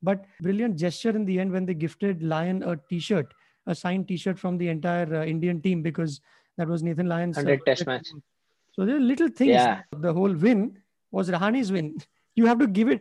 But 0.03 0.25
brilliant 0.41 0.77
gesture 0.77 1.11
in 1.11 1.25
the 1.25 1.41
end 1.41 1.51
when 1.51 1.67
they 1.67 1.75
gifted 1.75 2.23
Lyon 2.23 2.63
a 2.63 2.77
t-shirt, 2.89 3.35
a 3.67 3.75
signed 3.75 4.07
t-shirt 4.07 4.39
from 4.39 4.59
the 4.59 4.69
entire 4.69 5.23
uh, 5.23 5.25
Indian 5.25 5.61
team 5.61 5.83
because 5.83 6.21
that 6.57 6.69
was 6.69 6.83
Nathan 6.83 7.09
Lyon's. 7.09 7.37
uh, 7.37 7.41
100 7.41 7.65
test 7.67 7.85
birthday. 7.85 7.93
match. 7.93 8.09
So 8.73 8.85
there 8.85 8.97
are 8.97 9.01
little 9.01 9.29
things. 9.29 9.51
Yeah. 9.51 9.83
The 9.99 10.13
whole 10.13 10.33
win 10.35 10.79
was 11.11 11.31
Rahane's 11.31 11.73
win. 11.73 11.97
You 12.37 12.47
have 12.47 12.59
to 12.59 12.67
give 12.67 12.89
it. 12.89 13.01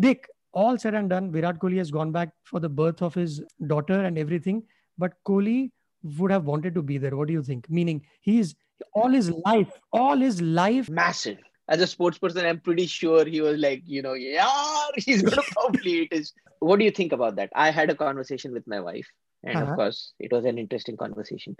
Dick, 0.00 0.28
all 0.52 0.78
said 0.78 0.94
and 0.94 1.10
done, 1.10 1.32
Virat 1.32 1.58
Kohli 1.58 1.78
has 1.78 1.90
gone 1.90 2.12
back 2.12 2.28
for 2.44 2.60
the 2.60 2.68
birth 2.68 3.02
of 3.02 3.12
his 3.12 3.42
daughter 3.66 4.04
and 4.04 4.16
everything. 4.16 4.62
But 4.96 5.14
Kohli 5.26 5.72
would 6.02 6.30
have 6.30 6.44
wanted 6.44 6.74
to 6.74 6.82
be 6.82 6.98
there. 6.98 7.16
What 7.16 7.28
do 7.28 7.32
you 7.34 7.42
think? 7.42 7.68
Meaning, 7.70 8.02
he's 8.20 8.54
all 8.92 9.08
his 9.10 9.30
life, 9.30 9.70
all 9.92 10.16
his 10.16 10.40
life. 10.40 10.88
Massive. 10.88 11.38
As 11.68 11.80
a 11.82 11.86
sports 11.86 12.18
person, 12.18 12.46
I'm 12.46 12.60
pretty 12.60 12.86
sure 12.86 13.24
he 13.26 13.40
was 13.42 13.58
like, 13.58 13.82
you 13.84 14.00
know, 14.00 14.14
yeah, 14.14 14.48
he's 14.96 15.22
going 15.22 15.36
to 15.36 15.54
complete 15.66 16.12
his. 16.12 16.32
What 16.60 16.78
do 16.78 16.84
you 16.84 16.90
think 16.90 17.12
about 17.12 17.36
that? 17.36 17.50
I 17.54 17.70
had 17.70 17.90
a 17.90 17.94
conversation 17.94 18.52
with 18.52 18.66
my 18.66 18.80
wife, 18.80 19.06
and 19.44 19.56
Uh-huh. 19.56 19.70
of 19.72 19.76
course, 19.76 20.12
it 20.18 20.32
was 20.32 20.44
an 20.44 20.58
interesting 20.58 20.96
conversation. 20.96 21.56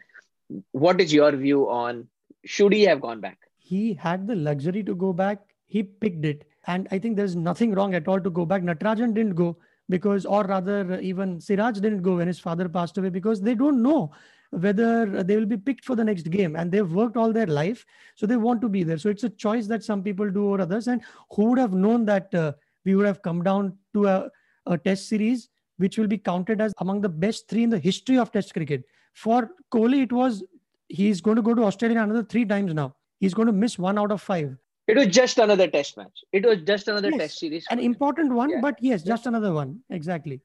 What 0.72 1.00
is 1.00 1.12
your 1.12 1.32
view 1.32 1.68
on 1.68 2.08
should 2.44 2.72
he 2.72 2.82
have 2.84 3.00
gone 3.00 3.20
back? 3.20 3.38
He 3.58 3.92
had 3.94 4.26
the 4.26 4.34
luxury 4.34 4.82
to 4.84 4.94
go 4.94 5.12
back. 5.12 5.40
He 5.66 5.82
picked 5.82 6.24
it. 6.24 6.44
And 6.66 6.88
I 6.90 6.98
think 6.98 7.16
there's 7.16 7.36
nothing 7.36 7.72
wrong 7.74 7.94
at 7.94 8.08
all 8.08 8.20
to 8.20 8.30
go 8.30 8.46
back. 8.46 8.62
Natarajan 8.62 9.12
didn't 9.14 9.34
go 9.34 9.56
because, 9.88 10.26
or 10.26 10.44
rather, 10.44 11.00
even 11.00 11.40
Siraj 11.40 11.78
didn't 11.80 12.02
go 12.02 12.16
when 12.16 12.26
his 12.26 12.38
father 12.38 12.68
passed 12.68 12.98
away 12.98 13.08
because 13.08 13.40
they 13.40 13.54
don't 13.54 13.82
know 13.82 14.12
whether 14.50 15.22
they 15.22 15.36
will 15.36 15.46
be 15.46 15.56
picked 15.56 15.84
for 15.84 15.94
the 15.96 16.04
next 16.04 16.30
game. 16.30 16.56
And 16.56 16.70
they've 16.70 16.90
worked 16.90 17.16
all 17.16 17.32
their 17.32 17.46
life 17.46 17.84
so 18.14 18.26
they 18.26 18.36
want 18.36 18.60
to 18.62 18.68
be 18.68 18.82
there. 18.82 18.98
So 18.98 19.08
it's 19.08 19.24
a 19.24 19.30
choice 19.30 19.66
that 19.66 19.84
some 19.84 20.02
people 20.02 20.30
do 20.30 20.48
over 20.48 20.62
others. 20.62 20.88
And 20.88 21.02
who 21.32 21.46
would 21.46 21.58
have 21.58 21.74
known 21.74 22.04
that 22.06 22.34
uh, 22.34 22.52
we 22.84 22.94
would 22.94 23.06
have 23.06 23.22
come 23.22 23.42
down 23.42 23.76
to 23.94 24.06
a, 24.06 24.30
a 24.66 24.78
test 24.78 25.08
series 25.08 25.48
which 25.76 25.96
will 25.96 26.08
be 26.08 26.18
counted 26.18 26.60
as 26.60 26.72
among 26.78 27.00
the 27.00 27.08
best 27.08 27.48
three 27.48 27.62
in 27.62 27.70
the 27.70 27.78
history 27.78 28.18
of 28.18 28.32
test 28.32 28.52
cricket? 28.52 28.84
For 29.14 29.50
kohli 29.72 30.02
it 30.02 30.12
was 30.12 30.42
he's 30.88 31.20
going 31.20 31.36
to 31.36 31.42
go 31.42 31.54
to 31.54 31.64
australia 31.64 32.00
another 32.00 32.22
three 32.22 32.44
times 32.44 32.72
now. 32.72 32.94
He's 33.20 33.34
going 33.34 33.46
to 33.46 33.52
miss 33.52 33.78
one 33.78 33.98
out 33.98 34.12
of 34.12 34.22
five 34.22 34.56
It 34.88 34.96
was 34.96 35.08
just 35.08 35.38
another 35.38 35.68
test 35.68 35.96
match. 35.98 36.24
It 36.32 36.44
was 36.46 36.62
just 36.62 36.88
another 36.88 37.10
Yes, 37.10 37.20
test 37.20 37.38
series. 37.40 37.66
an 37.70 37.78
important 37.78 38.32
one 38.32 38.50
Yeah. 38.50 38.60
but 38.66 38.76
yes 38.80 39.02
just 39.02 39.26
another 39.26 39.52
one 39.52 39.80
exactly 39.90 40.40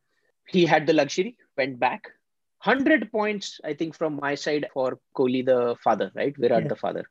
he 0.47 0.65
had 0.65 0.85
the 0.85 0.93
luxury, 0.93 1.37
went 1.57 1.79
back. 1.79 2.09
100 2.65 3.11
points, 3.11 3.59
I 3.63 3.73
think, 3.73 3.95
from 3.95 4.17
my 4.21 4.35
side 4.35 4.67
for 4.73 4.99
Kohli, 5.17 5.45
the 5.45 5.75
father, 5.83 6.11
right? 6.15 6.35
Virat, 6.37 6.63
Yeah. 6.63 6.67
the 6.69 6.75
father. 6.75 7.03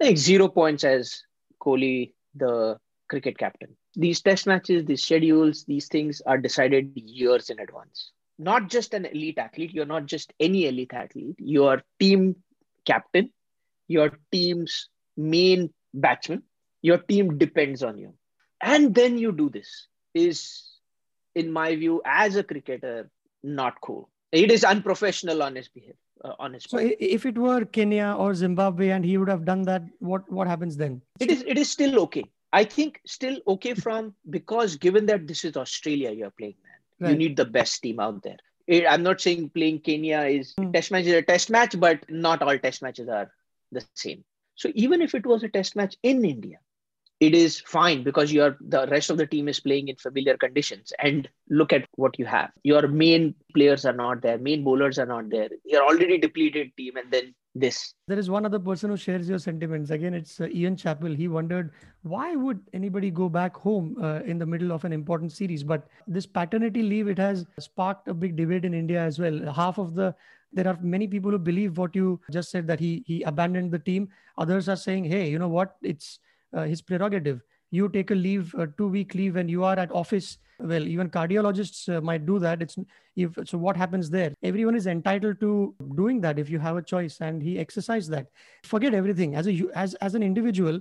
Think 0.00 0.18
zero 0.18 0.48
points 0.48 0.82
as 0.84 1.22
Kohli, 1.60 2.12
the 2.34 2.76
cricket 3.08 3.38
captain. 3.38 3.76
These 3.94 4.20
test 4.22 4.46
matches, 4.48 4.84
these 4.84 5.02
schedules, 5.02 5.64
these 5.64 5.86
things 5.88 6.20
are 6.26 6.38
decided 6.38 6.90
years 6.96 7.50
in 7.50 7.60
advance. 7.60 8.10
Not 8.38 8.68
just 8.68 8.94
an 8.94 9.06
elite 9.06 9.38
athlete, 9.38 9.72
you're 9.72 9.86
not 9.86 10.06
just 10.06 10.32
any 10.40 10.66
elite 10.66 10.92
athlete, 10.92 11.36
you 11.38 11.64
are 11.66 11.82
team 12.00 12.34
captain, 12.84 13.30
your 13.86 14.18
team's 14.32 14.88
main 15.16 15.72
batsman, 15.94 16.42
your 16.82 16.98
team 16.98 17.38
depends 17.38 17.82
on 17.82 17.98
you. 17.98 18.14
And 18.60 18.94
then 18.94 19.18
you 19.18 19.32
do 19.32 19.48
this 19.50 19.88
is 20.14 20.68
in 21.34 21.50
my 21.50 21.74
view, 21.76 22.02
as 22.04 22.36
a 22.36 22.42
cricketer, 22.44 23.10
not 23.42 23.80
cool. 23.80 24.10
It 24.32 24.50
is 24.50 24.64
unprofessional 24.64 25.42
on 25.42 25.56
his 25.56 25.68
behavior. 25.68 25.96
Uh, 26.24 26.34
on 26.38 26.52
his 26.54 26.64
so 26.68 26.78
if 26.80 27.26
it 27.26 27.36
were 27.36 27.64
kenya 27.64 28.14
or 28.16 28.32
zimbabwe 28.32 28.90
and 28.90 29.04
he 29.04 29.16
would 29.18 29.28
have 29.28 29.44
done 29.44 29.62
that 29.62 29.82
what 29.98 30.30
what 30.30 30.46
happens 30.46 30.76
then 30.76 31.00
it 31.18 31.30
is 31.32 31.42
it 31.48 31.58
is 31.58 31.68
still 31.68 31.98
okay. 32.00 32.22
I 32.52 32.62
think 32.64 33.00
still 33.06 33.38
okay 33.48 33.74
from 33.74 34.14
because 34.30 34.76
given 34.76 35.06
that 35.06 35.26
this 35.26 35.44
is 35.44 35.56
Australia 35.56 36.12
you're 36.12 36.30
playing, 36.38 36.54
man, 37.00 37.10
you 37.10 37.16
need 37.16 37.36
the 37.36 37.44
best 37.46 37.82
team 37.82 37.98
out 37.98 38.22
there. 38.22 38.36
It- 38.68 38.86
I'm 38.88 39.02
not 39.02 39.20
saying 39.20 39.50
playing 39.50 39.80
Kenya 39.80 40.20
is 40.38 40.52
Hmm. 40.58 40.70
test 40.70 40.92
match 40.92 41.06
is 41.06 41.14
a 41.14 41.22
test 41.22 41.50
match, 41.50 41.74
but 41.80 42.08
not 42.08 42.42
all 42.42 42.58
test 42.58 42.82
matches 42.82 43.08
are 43.08 43.32
the 43.72 43.80
same. 43.80 44.22
So 44.54 44.70
even 44.74 45.02
if 45.02 45.14
it 45.14 45.26
was 45.26 45.42
a 45.42 45.48
test 45.48 45.74
match 45.74 45.96
in 46.02 46.24
India, 46.24 46.58
it 47.22 47.34
is 47.34 47.60
fine 47.60 48.02
because 48.02 48.32
you're 48.32 48.56
the 48.60 48.86
rest 48.88 49.08
of 49.08 49.16
the 49.16 49.26
team 49.26 49.46
is 49.46 49.60
playing 49.60 49.86
in 49.86 49.96
familiar 49.96 50.36
conditions. 50.36 50.92
And 50.98 51.28
look 51.48 51.72
at 51.72 51.84
what 51.94 52.18
you 52.18 52.26
have. 52.26 52.50
Your 52.64 52.88
main 52.88 53.36
players 53.54 53.84
are 53.84 53.92
not 53.92 54.22
there, 54.22 54.38
main 54.38 54.64
bowlers 54.64 54.98
are 54.98 55.06
not 55.06 55.30
there. 55.30 55.48
You're 55.64 55.84
already 55.84 56.18
depleted 56.18 56.72
team, 56.76 56.96
and 56.96 57.12
then 57.12 57.32
this. 57.54 57.94
there 58.08 58.18
is 58.18 58.28
one 58.30 58.46
other 58.46 58.58
person 58.58 58.88
who 58.90 58.96
shares 58.96 59.28
your 59.28 59.38
sentiments 59.38 59.90
again 59.90 60.14
it's 60.18 60.40
uh, 60.40 60.46
ian 60.60 60.74
chappell 60.82 61.14
he 61.14 61.26
wondered 61.28 61.70
why 62.12 62.34
would 62.44 62.62
anybody 62.72 63.10
go 63.10 63.28
back 63.28 63.58
home 63.64 63.94
uh, 64.02 64.20
in 64.32 64.38
the 64.38 64.46
middle 64.46 64.72
of 64.76 64.86
an 64.86 64.94
important 64.98 65.30
series 65.40 65.62
but 65.72 65.86
this 66.06 66.24
paternity 66.38 66.82
leave 66.82 67.08
it 67.08 67.18
has 67.18 67.44
sparked 67.66 68.08
a 68.08 68.14
big 68.14 68.38
debate 68.38 68.64
in 68.70 68.72
india 68.80 68.98
as 69.02 69.18
well 69.18 69.52
half 69.60 69.82
of 69.84 69.94
the 70.00 70.14
there 70.60 70.66
are 70.66 70.78
many 70.80 71.06
people 71.06 71.30
who 71.30 71.42
believe 71.50 71.76
what 71.76 71.94
you 71.94 72.18
just 72.30 72.50
said 72.50 72.66
that 72.66 72.80
he 72.80 73.04
he 73.06 73.22
abandoned 73.34 73.70
the 73.70 73.84
team 73.90 74.08
others 74.46 74.74
are 74.76 74.80
saying 74.88 75.04
hey 75.16 75.28
you 75.28 75.38
know 75.44 75.54
what 75.60 75.76
it's 75.94 76.18
his 76.60 76.82
prerogative. 76.82 77.42
You 77.70 77.88
take 77.88 78.10
a 78.10 78.14
leave 78.14 78.54
a 78.54 78.66
two 78.66 78.88
week 78.88 79.14
leave 79.14 79.36
and 79.36 79.50
you 79.50 79.64
are 79.64 79.78
at 79.78 79.90
office. 79.92 80.38
Well 80.58 80.86
even 80.86 81.08
cardiologists 81.10 81.88
uh, 81.94 82.00
might 82.00 82.26
do 82.26 82.38
that. 82.38 82.62
It's 82.62 82.78
if 83.16 83.36
so 83.44 83.58
what 83.58 83.76
happens 83.76 84.10
there? 84.10 84.34
Everyone 84.42 84.76
is 84.76 84.86
entitled 84.86 85.40
to 85.40 85.74
doing 85.96 86.20
that 86.20 86.38
if 86.38 86.50
you 86.50 86.58
have 86.58 86.76
a 86.76 86.82
choice 86.82 87.20
and 87.20 87.42
he 87.42 87.58
exercised 87.58 88.10
that. 88.10 88.26
Forget 88.64 88.94
everything. 88.94 89.34
As 89.34 89.48
a 89.48 89.64
as 89.74 89.94
as 89.94 90.14
an 90.14 90.22
individual 90.22 90.80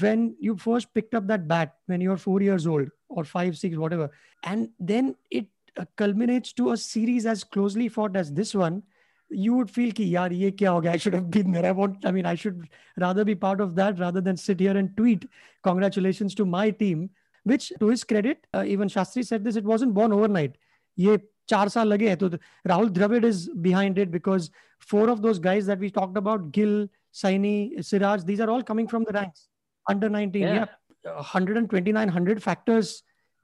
when 0.00 0.36
you 0.40 0.56
first 0.56 0.92
picked 0.94 1.14
up 1.14 1.26
that 1.26 1.46
bat 1.48 1.76
when 1.86 2.00
you're 2.00 2.16
4 2.16 2.42
years 2.42 2.66
old 2.66 2.88
or 3.08 3.24
5 3.24 3.56
6 3.56 3.76
whatever 3.76 4.10
and 4.44 4.70
then 4.78 5.14
it 5.30 5.46
uh, 5.76 5.84
culminates 5.96 6.52
to 6.52 6.72
a 6.72 6.76
series 6.76 7.26
as 7.26 7.44
closely 7.44 7.88
fought 7.88 8.16
as 8.16 8.32
this 8.32 8.54
one 8.54 8.82
you 9.30 9.54
would 9.54 9.70
feel 9.70 9.92
ki 9.92 10.10
yaar 10.12 10.30
ye 10.32 10.50
kya 10.50 10.72
ho 10.74 10.80
gaya 10.80 10.94
i 10.94 10.96
should 10.96 11.14
have 11.14 11.30
been 11.30 11.52
there 11.52 11.66
i 11.66 11.70
want 11.70 12.04
i 12.04 12.10
mean 12.10 12.26
i 12.26 12.34
should 12.34 12.62
rather 12.96 13.24
be 13.24 13.34
part 13.34 13.60
of 13.60 13.74
that 13.74 13.98
rather 13.98 14.20
than 14.20 14.36
sit 14.36 14.60
here 14.60 14.76
and 14.76 14.96
tweet 14.96 15.26
congratulations 15.62 16.34
to 16.34 16.46
my 16.46 16.70
team 16.70 17.10
which 17.44 17.72
to 17.80 17.88
his 17.88 18.04
credit 18.04 18.46
uh, 18.54 18.64
even 18.66 18.88
shastri 18.88 19.24
said 19.24 19.44
this 19.44 19.56
it 19.56 19.64
wasn't 19.64 19.92
born 19.94 20.12
overnight 20.12 20.56
ये 20.98 21.18
चार 21.48 21.68
साल 21.68 21.88
लगे 21.88 22.08
हैं 22.08 22.16
तो 22.18 22.38
Rahul 22.66 22.90
Dravid 22.90 23.24
is 23.24 23.48
behind 23.48 23.98
it 23.98 24.10
because 24.10 24.50
four 24.80 25.08
of 25.08 25.22
those 25.22 25.38
guys 25.38 25.66
that 25.66 25.78
we 25.78 25.90
talked 25.90 26.16
about 26.16 26.50
Gill, 26.52 26.88
Saini, 27.14 27.82
Siraj 27.84 28.24
these 28.24 28.40
are 28.40 28.50
all 28.50 28.62
coming 28.62 28.88
from 28.88 29.04
the 29.04 29.12
ranks 29.12 29.48
under 29.88 30.08
19 30.08 30.42
Yeah. 30.42 30.66
yeah, 31.04 31.14
129 31.14 31.94
100 31.94 32.42
factors 32.42 33.02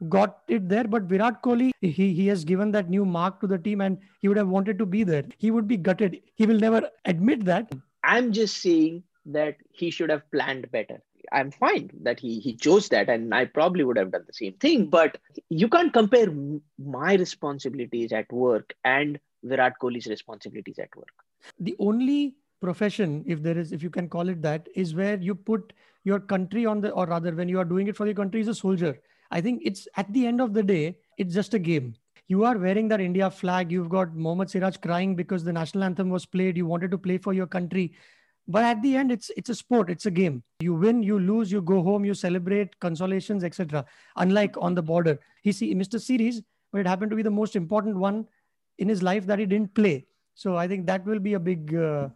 got 0.09 0.38
it 0.48 0.68
there 0.68 0.85
but 0.85 1.04
Virat 1.04 1.42
Kohli 1.42 1.70
he 1.80 2.12
he 2.12 2.26
has 2.26 2.44
given 2.44 2.70
that 2.72 2.90
new 2.90 3.04
mark 3.04 3.40
to 3.40 3.46
the 3.46 3.59
team 3.59 3.80
and 3.80 3.98
he 4.20 4.28
would 4.28 4.37
have 4.37 4.48
wanted 4.48 4.78
to 4.78 4.87
be 4.87 5.04
there 5.04 5.24
he 5.38 5.50
would 5.50 5.68
be 5.68 5.76
gutted 5.76 6.20
he 6.35 6.46
will 6.46 6.59
never 6.59 6.83
admit 7.04 7.44
that 7.44 7.72
I'm 8.04 8.33
just 8.33 8.59
saying 8.59 9.02
that 9.26 9.57
he 9.70 9.90
should 9.90 10.11
have 10.11 10.30
planned 10.30 10.70
better. 10.70 11.02
I'm 11.33 11.50
fine 11.50 11.90
that 12.02 12.20
he 12.20 12.38
he 12.38 12.54
chose 12.54 12.88
that, 12.90 13.09
and 13.09 13.35
I 13.35 13.46
probably 13.46 13.83
would 13.83 13.96
have 13.96 14.12
done 14.12 14.24
the 14.26 14.33
same 14.33 14.52
thing. 14.54 14.87
But 14.90 15.16
you 15.48 15.68
can't 15.68 15.92
compare 15.92 16.28
my 16.78 17.14
responsibilities 17.14 18.12
at 18.12 18.30
work 18.30 18.74
and 18.85 19.18
Virat 19.42 19.78
Kohli's 19.80 20.07
responsibilities 20.07 20.78
at 20.78 20.94
work. 20.94 21.09
The 21.59 21.74
only 21.78 22.37
profession, 22.61 23.24
if 23.26 23.42
there 23.42 23.57
is, 23.57 23.72
if 23.72 23.83
you 23.83 23.90
can 23.90 24.09
call 24.09 24.28
it 24.28 24.42
that, 24.42 24.68
is 24.74 24.94
where 24.94 25.16
you 25.16 25.35
put 25.35 25.72
your 26.04 26.20
country 26.20 26.66
on 26.66 26.83
the, 26.83 26.90
or 26.90 27.07
rather, 27.07 27.35
when 27.35 27.48
you 27.48 27.59
are 27.59 27.64
doing 27.64 27.88
it 27.88 27.96
for 27.96 28.04
the 28.07 28.14
country, 28.14 28.42
is 28.42 28.48
a 28.48 28.54
soldier. 28.54 28.98
I 29.34 29.40
think 29.40 29.62
it's 29.64 29.86
at 29.96 30.10
the 30.12 30.26
end 30.26 30.40
of 30.40 30.54
the 30.54 30.62
day, 30.62 30.96
it's 31.18 31.34
just 31.34 31.54
a 31.54 31.58
game. 31.58 31.94
You 32.28 32.44
are 32.44 32.56
wearing 32.56 32.88
that 32.88 33.00
India 33.00 33.30
flag. 33.30 33.70
You've 33.70 33.88
got 33.88 34.14
Mohammad 34.14 34.48
Siraj 34.48 34.76
crying 34.78 35.16
because 35.16 35.44
the 35.44 35.52
national 35.52 35.84
anthem 35.84 36.08
was 36.08 36.24
played. 36.24 36.56
You 36.56 36.66
wanted 36.66 36.92
to 36.92 36.98
play 36.98 37.18
for 37.18 37.34
your 37.34 37.48
country. 37.48 37.92
But 38.46 38.64
at 38.64 38.80
the 38.82 38.94
end 38.94 39.10
it's 39.10 39.30
it's 39.36 39.50
a 39.50 39.54
sport. 39.54 39.90
It's 39.90 40.06
a 40.06 40.10
game. 40.10 40.42
You 40.60 40.74
win 40.74 41.02
you 41.02 41.18
lose 41.18 41.50
you 41.50 41.60
go 41.60 41.82
home 41.82 42.04
you 42.04 42.14
celebrate 42.14 42.78
consolations 42.78 43.42
etc 43.42 43.84
unlike 44.16 44.56
on 44.58 44.74
the 44.74 44.82
border. 44.82 45.18
He 45.42 45.52
see 45.52 45.74
mr 45.74 46.00
series 46.00 46.42
but 46.72 46.80
it 46.80 46.86
happened 46.86 47.10
to 47.10 47.16
be 47.16 47.22
the 47.22 47.36
most 47.38 47.56
important 47.56 47.96
one 47.96 48.26
in 48.78 48.88
his 48.88 49.02
life 49.02 49.26
that 49.26 49.38
he 49.38 49.46
didn't 49.46 49.74
play. 49.74 50.06
So 50.34 50.56
i 50.56 50.68
think 50.68 50.86
that 50.86 51.06
will 51.06 51.24
be 51.30 51.34
a 51.34 51.40
big 51.40 51.74
uh, 51.74 52.08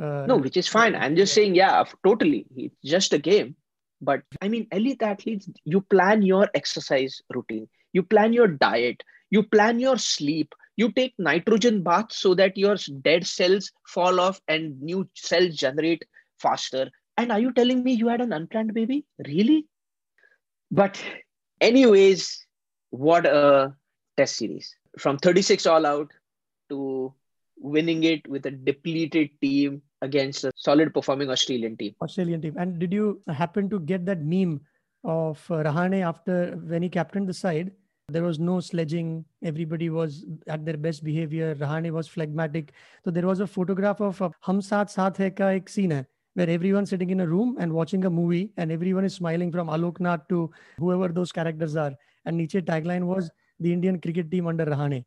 uh, 0.00 0.24
no 0.26 0.36
which 0.36 0.56
is 0.56 0.68
fine. 0.68 0.94
I'm 0.94 1.16
just 1.16 1.34
saying 1.34 1.56
yeah 1.56 1.84
totally. 2.04 2.46
It's 2.56 2.90
just 2.96 3.12
a 3.12 3.18
game 3.18 3.56
but 4.00 4.22
i 4.40 4.48
mean 4.48 4.66
elite 4.72 5.02
athletes 5.02 5.48
you 5.64 5.80
plan 5.80 6.22
your 6.22 6.48
exercise 6.54 7.20
routine. 7.34 7.68
You 7.92 8.02
plan 8.02 8.32
your 8.32 8.46
diet. 8.48 9.02
You 9.30 9.42
plan 9.42 9.78
your 9.80 9.96
sleep. 9.98 10.54
You 10.76 10.90
take 10.92 11.14
nitrogen 11.18 11.82
bath 11.82 12.12
so 12.12 12.34
that 12.34 12.56
your 12.56 12.76
dead 13.02 13.26
cells 13.26 13.70
fall 13.86 14.20
off 14.20 14.40
and 14.48 14.80
new 14.80 15.08
cells 15.14 15.56
generate 15.56 16.04
faster. 16.38 16.90
And 17.16 17.32
are 17.32 17.40
you 17.40 17.52
telling 17.52 17.82
me 17.82 17.92
you 17.92 18.08
had 18.08 18.20
an 18.20 18.32
unplanned 18.32 18.74
baby? 18.74 19.04
Really? 19.26 19.66
But 20.70 21.02
anyways 21.60 22.46
what 22.90 23.26
a 23.26 23.74
test 24.16 24.36
series. 24.36 24.74
From 24.98 25.18
36 25.18 25.66
all 25.66 25.86
out 25.86 26.12
to 26.70 27.14
winning 27.58 28.02
it 28.04 28.26
with 28.28 28.46
a 28.46 28.50
depleted 28.50 29.30
team 29.40 29.82
against 30.02 30.44
a 30.44 30.52
solid 30.56 30.94
performing 30.94 31.30
Australian 31.30 31.76
team. 31.76 31.94
Australian 32.02 32.40
team. 32.40 32.54
And 32.56 32.78
did 32.78 32.92
you 32.92 33.20
happen 33.28 33.68
to 33.70 33.80
get 33.80 34.06
that 34.06 34.22
meme 34.22 34.60
of 35.04 35.44
uh, 35.50 35.62
Rahane 35.62 36.02
after 36.02 36.56
when 36.66 36.82
he 36.82 36.88
captained 36.88 37.28
the 37.28 37.34
side? 37.34 37.72
There 38.08 38.24
was 38.24 38.40
no 38.40 38.58
sledging. 38.60 39.24
Everybody 39.42 39.88
was 39.88 40.24
at 40.48 40.64
their 40.64 40.76
best 40.76 41.04
behavior. 41.04 41.54
Rahane 41.54 41.90
was 41.92 42.08
phlegmatic. 42.08 42.72
So 43.04 43.10
there 43.10 43.26
was 43.26 43.40
a 43.40 43.46
photograph 43.46 44.00
of 44.00 44.18
Hum 44.40 44.60
Saath 44.60 44.92
Saath 44.94 45.16
Hai 45.16 45.30
ka 45.30 45.48
ek 45.48 45.68
scene 45.68 45.92
hai, 45.92 46.04
where 46.34 46.50
everyone's 46.50 46.90
sitting 46.90 47.10
in 47.10 47.20
a 47.20 47.26
room 47.26 47.56
and 47.60 47.72
watching 47.72 48.04
a 48.06 48.10
movie 48.10 48.50
and 48.56 48.72
everyone 48.72 49.04
is 49.04 49.14
smiling 49.14 49.52
from 49.52 49.68
Alok 49.68 50.00
Nath 50.00 50.26
to 50.28 50.50
whoever 50.78 51.08
those 51.08 51.30
characters 51.30 51.76
are. 51.76 51.92
And 52.24 52.36
Nietzsche 52.36 52.60
tagline 52.60 53.04
was 53.04 53.30
the 53.60 53.72
Indian 53.72 54.00
cricket 54.00 54.30
team 54.30 54.48
under 54.48 54.66
Rahane. 54.66 55.04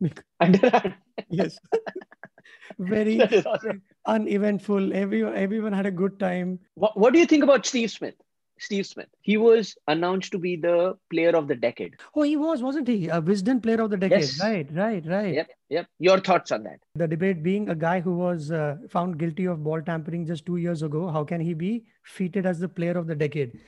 under 0.40 0.96
yes. 1.30 1.58
Very 2.78 3.20
awesome. 3.46 3.82
Uneventful. 4.08 4.92
Everyone, 4.92 5.36
everyone 5.36 5.72
had 5.72 5.86
a 5.86 5.90
good 5.90 6.18
time. 6.18 6.58
What, 6.74 6.96
what 6.96 7.12
do 7.12 7.20
you 7.20 7.26
think 7.26 7.44
about 7.44 7.66
Steve 7.66 7.90
Smith? 7.90 8.14
Steve 8.60 8.86
Smith. 8.86 9.06
He 9.22 9.36
was 9.36 9.76
announced 9.86 10.32
to 10.32 10.38
be 10.38 10.56
the 10.56 10.96
player 11.10 11.30
of 11.30 11.46
the 11.46 11.54
decade. 11.54 11.94
Oh, 12.16 12.22
he 12.22 12.36
was, 12.36 12.60
wasn't 12.60 12.88
he? 12.88 13.08
A 13.08 13.22
Wisden 13.22 13.62
player 13.62 13.80
of 13.80 13.90
the 13.90 13.96
decade. 13.96 14.22
Yes. 14.22 14.40
Right, 14.42 14.68
right, 14.72 15.06
right. 15.06 15.34
Yep, 15.34 15.50
yep. 15.68 15.86
Your 16.00 16.18
thoughts 16.18 16.50
on 16.50 16.64
that? 16.64 16.80
The 16.96 17.06
debate 17.06 17.44
being 17.44 17.68
a 17.68 17.76
guy 17.76 18.00
who 18.00 18.16
was 18.16 18.50
uh, 18.50 18.78
found 18.90 19.18
guilty 19.18 19.44
of 19.44 19.62
ball 19.62 19.80
tampering 19.80 20.26
just 20.26 20.44
two 20.44 20.56
years 20.56 20.82
ago. 20.82 21.08
How 21.08 21.22
can 21.22 21.40
he 21.40 21.54
be 21.54 21.84
feated 22.02 22.46
as 22.46 22.58
the 22.58 22.68
player 22.68 22.98
of 22.98 23.06
the 23.06 23.14
decade? 23.14 23.60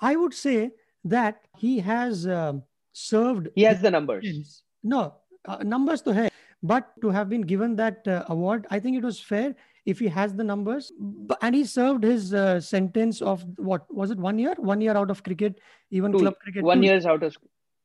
I 0.00 0.16
would 0.16 0.32
say 0.32 0.70
that 1.04 1.42
he 1.58 1.78
has 1.80 2.26
uh, 2.26 2.54
served. 2.92 3.50
He 3.54 3.64
has 3.64 3.82
the 3.82 3.90
numbers. 3.90 4.62
No, 4.82 5.16
uh, 5.44 5.58
numbers 5.62 6.00
to 6.02 6.14
hai. 6.14 6.30
But 6.62 6.88
to 7.02 7.10
have 7.10 7.28
been 7.28 7.42
given 7.42 7.76
that 7.76 8.08
uh, 8.08 8.24
award, 8.28 8.66
I 8.70 8.80
think 8.80 8.96
it 8.96 9.04
was 9.04 9.20
fair 9.20 9.54
if 9.88 9.98
he 9.98 10.08
has 10.08 10.34
the 10.34 10.44
numbers. 10.44 10.92
And 11.40 11.54
he 11.54 11.64
served 11.64 12.04
his 12.04 12.34
uh, 12.34 12.60
sentence 12.60 13.22
of 13.22 13.44
what 13.56 13.92
was 13.92 14.10
it? 14.10 14.18
One 14.18 14.38
year, 14.38 14.54
one 14.58 14.82
year 14.82 14.96
out 14.96 15.10
of 15.10 15.22
cricket, 15.22 15.60
even 15.90 16.12
two, 16.12 16.18
club 16.18 16.34
cricket. 16.42 16.62
One 16.62 16.82
years 16.82 17.06
out 17.06 17.22
of. 17.22 17.36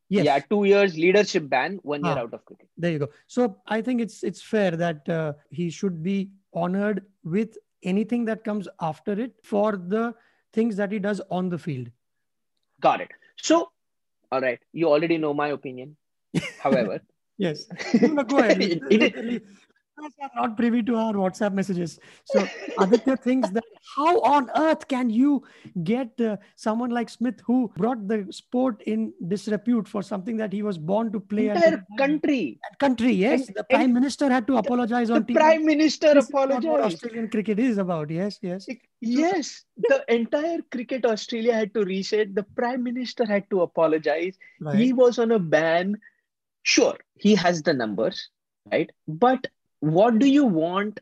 Yes. 0.10 0.26
Yeah, 0.26 0.40
two 0.50 0.66
years 0.66 0.96
leadership 0.98 1.50
ban, 1.50 1.80
one 1.82 2.04
year 2.04 2.16
ah, 2.18 2.24
out 2.24 2.34
of 2.34 2.44
cricket. 2.46 2.68
There 2.78 2.92
you 2.92 3.00
go. 3.00 3.08
So 3.28 3.58
I 3.66 3.82
think 3.82 4.02
it's 4.02 4.22
it's 4.22 4.42
fair 4.42 4.72
that 4.72 5.08
uh, 5.10 5.34
he 5.50 5.70
should 5.70 6.04
be 6.04 6.30
honored 6.54 7.06
with 7.24 7.58
anything 7.84 8.26
that 8.26 8.44
comes 8.44 8.68
after 8.82 9.14
it 9.14 9.40
for 9.44 9.78
the 9.78 10.14
things 10.52 10.76
that 10.76 10.92
he 10.92 11.00
does 11.00 11.22
on 11.32 11.50
the 11.50 11.58
field. 11.58 11.90
Got 12.82 13.02
it. 13.02 13.12
So, 13.38 13.72
all 14.32 14.42
right, 14.42 14.60
you 14.74 14.90
already 14.90 15.18
know 15.18 15.34
my 15.34 15.48
opinion. 15.60 15.96
However, 16.60 17.00
yes, 17.38 17.66
go 18.28 18.40
ahead 18.40 19.42
are 19.98 20.30
not 20.36 20.58
privy 20.58 20.82
to 20.84 20.96
our 20.96 21.14
WhatsApp 21.14 21.54
messages. 21.54 22.00
So 22.26 22.48
Aditya 22.80 23.18
thinks 23.18 23.50
that 23.50 23.64
how 23.96 24.20
on 24.22 24.50
earth 24.56 24.88
can 24.88 25.10
you 25.10 25.44
get 25.84 26.20
uh, 26.20 26.38
someone 26.56 26.90
like 26.90 27.10
Smith 27.10 27.42
who 27.46 27.72
brought 27.78 28.08
the 28.08 28.28
sport 28.32 28.82
in 28.86 29.14
disrepute 29.28 29.88
for 29.88 30.02
something 30.02 30.38
that 30.38 30.52
he 30.52 30.64
was 30.64 30.78
born 30.78 31.12
to 31.12 31.20
play? 31.20 31.50
Entire 31.50 31.86
country. 31.98 32.60
Country, 32.80 33.12
yes. 33.12 33.48
And, 33.48 33.58
the 33.58 33.64
prime 33.66 33.94
minister 33.94 34.30
had 34.30 34.48
to 34.48 34.58
apologize 34.58 35.10
the 35.10 35.16
on 35.16 35.26
TV. 35.26 35.36
Prime 35.36 35.66
minister 35.66 36.14
this 36.14 36.30
apologized. 36.30 36.68
what 36.68 36.82
Australian 36.82 37.30
cricket 37.30 37.60
is 37.60 37.78
about. 37.78 38.10
Yes, 38.10 38.40
yes. 38.42 38.68
Yes, 39.02 39.64
the 39.78 40.04
entire 40.08 40.60
cricket 40.72 41.06
Australia 41.06 41.54
had 41.54 41.74
to 41.74 41.84
reset. 41.84 42.34
The 42.34 42.44
prime 42.56 42.84
minister 42.84 43.26
had 43.26 43.50
to 43.50 43.62
apologize. 43.62 44.38
Right. 44.60 44.76
He 44.76 44.94
was 44.94 45.20
on 45.20 45.32
a 45.32 45.40
ban. 45.40 46.00
Sure, 46.64 46.98
he 47.16 47.36
has 47.36 47.62
the 47.62 47.74
numbers, 47.74 48.30
right? 48.72 48.90
But 49.06 49.48
what 49.84 50.18
do 50.18 50.26
you 50.26 50.46
want 50.46 51.00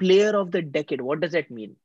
player 0.00 0.36
of 0.36 0.50
the 0.50 0.60
decade 0.60 1.00
what 1.00 1.20
does 1.20 1.32
that 1.32 1.50
mean 1.52 1.76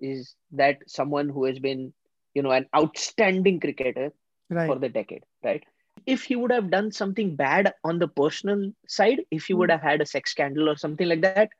is 0.00 0.34
that 0.50 0.78
someone 0.86 1.28
who 1.28 1.44
has 1.44 1.60
been 1.60 1.92
you 2.34 2.42
know 2.42 2.50
an 2.50 2.66
outstanding 2.76 3.60
cricketer 3.60 4.12
right. 4.50 4.66
for 4.66 4.78
the 4.80 4.88
decade 4.88 5.24
right 5.44 5.62
if 6.04 6.24
he 6.24 6.34
would 6.34 6.50
have 6.50 6.72
done 6.72 6.90
something 6.90 7.36
bad 7.36 7.72
on 7.84 8.00
the 8.00 8.08
personal 8.08 8.72
side 8.88 9.20
if 9.30 9.44
he 9.44 9.54
would 9.54 9.70
hmm. 9.70 9.76
have 9.76 9.82
had 9.82 10.00
a 10.00 10.06
sex 10.06 10.32
scandal 10.32 10.68
or 10.68 10.76
something 10.76 11.08
like 11.08 11.20
that 11.20 11.50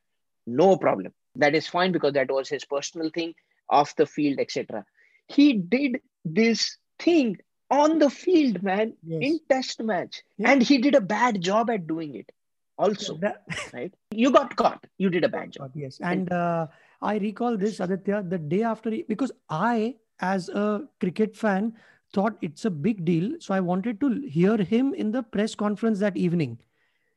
no 0.46 0.76
problem 0.76 1.12
that 1.36 1.54
is 1.54 1.68
fine 1.68 1.92
because 1.92 2.14
that 2.14 2.30
was 2.30 2.48
his 2.48 2.64
personal 2.64 3.10
thing 3.10 3.32
off 3.68 3.94
the 3.94 4.06
field 4.06 4.40
etc 4.40 4.84
he 5.28 5.52
did 5.52 6.00
this 6.24 6.78
thing 6.98 7.36
on 7.70 7.98
the 8.00 8.10
field 8.10 8.60
man 8.60 8.92
yes. 9.06 9.20
in 9.22 9.40
test 9.48 9.80
match 9.80 10.22
yeah. 10.36 10.50
and 10.50 10.62
he 10.62 10.78
did 10.78 10.96
a 10.96 11.08
bad 11.16 11.40
job 11.40 11.70
at 11.70 11.86
doing 11.86 12.16
it 12.16 12.32
also 12.82 13.16
that, 13.18 13.44
right? 13.72 13.94
You 14.10 14.30
got 14.30 14.56
caught. 14.56 14.86
You 14.98 15.10
did 15.10 15.24
a 15.24 15.28
bad 15.28 15.52
job 15.52 15.72
yes. 15.74 15.98
And 16.00 16.32
uh, 16.32 16.66
i 17.02 17.18
recall 17.18 17.56
this 17.56 17.80
aditya 17.80 18.22
the 18.32 18.38
day 18.38 18.62
after 18.62 18.90
because 19.08 19.32
i 19.50 19.94
as 20.20 20.48
a 20.50 20.66
cricket 21.00 21.36
fan 21.36 21.72
thought 22.12 22.36
it's 22.42 22.64
a 22.64 22.70
big 22.70 23.04
deal. 23.04 23.32
So 23.40 23.54
i 23.54 23.60
wanted 23.60 24.00
to 24.00 24.12
hear 24.38 24.56
him 24.74 24.94
in 24.94 25.10
the 25.12 25.22
press 25.22 25.54
conference 25.54 25.98
that 26.00 26.16
evening. 26.16 26.58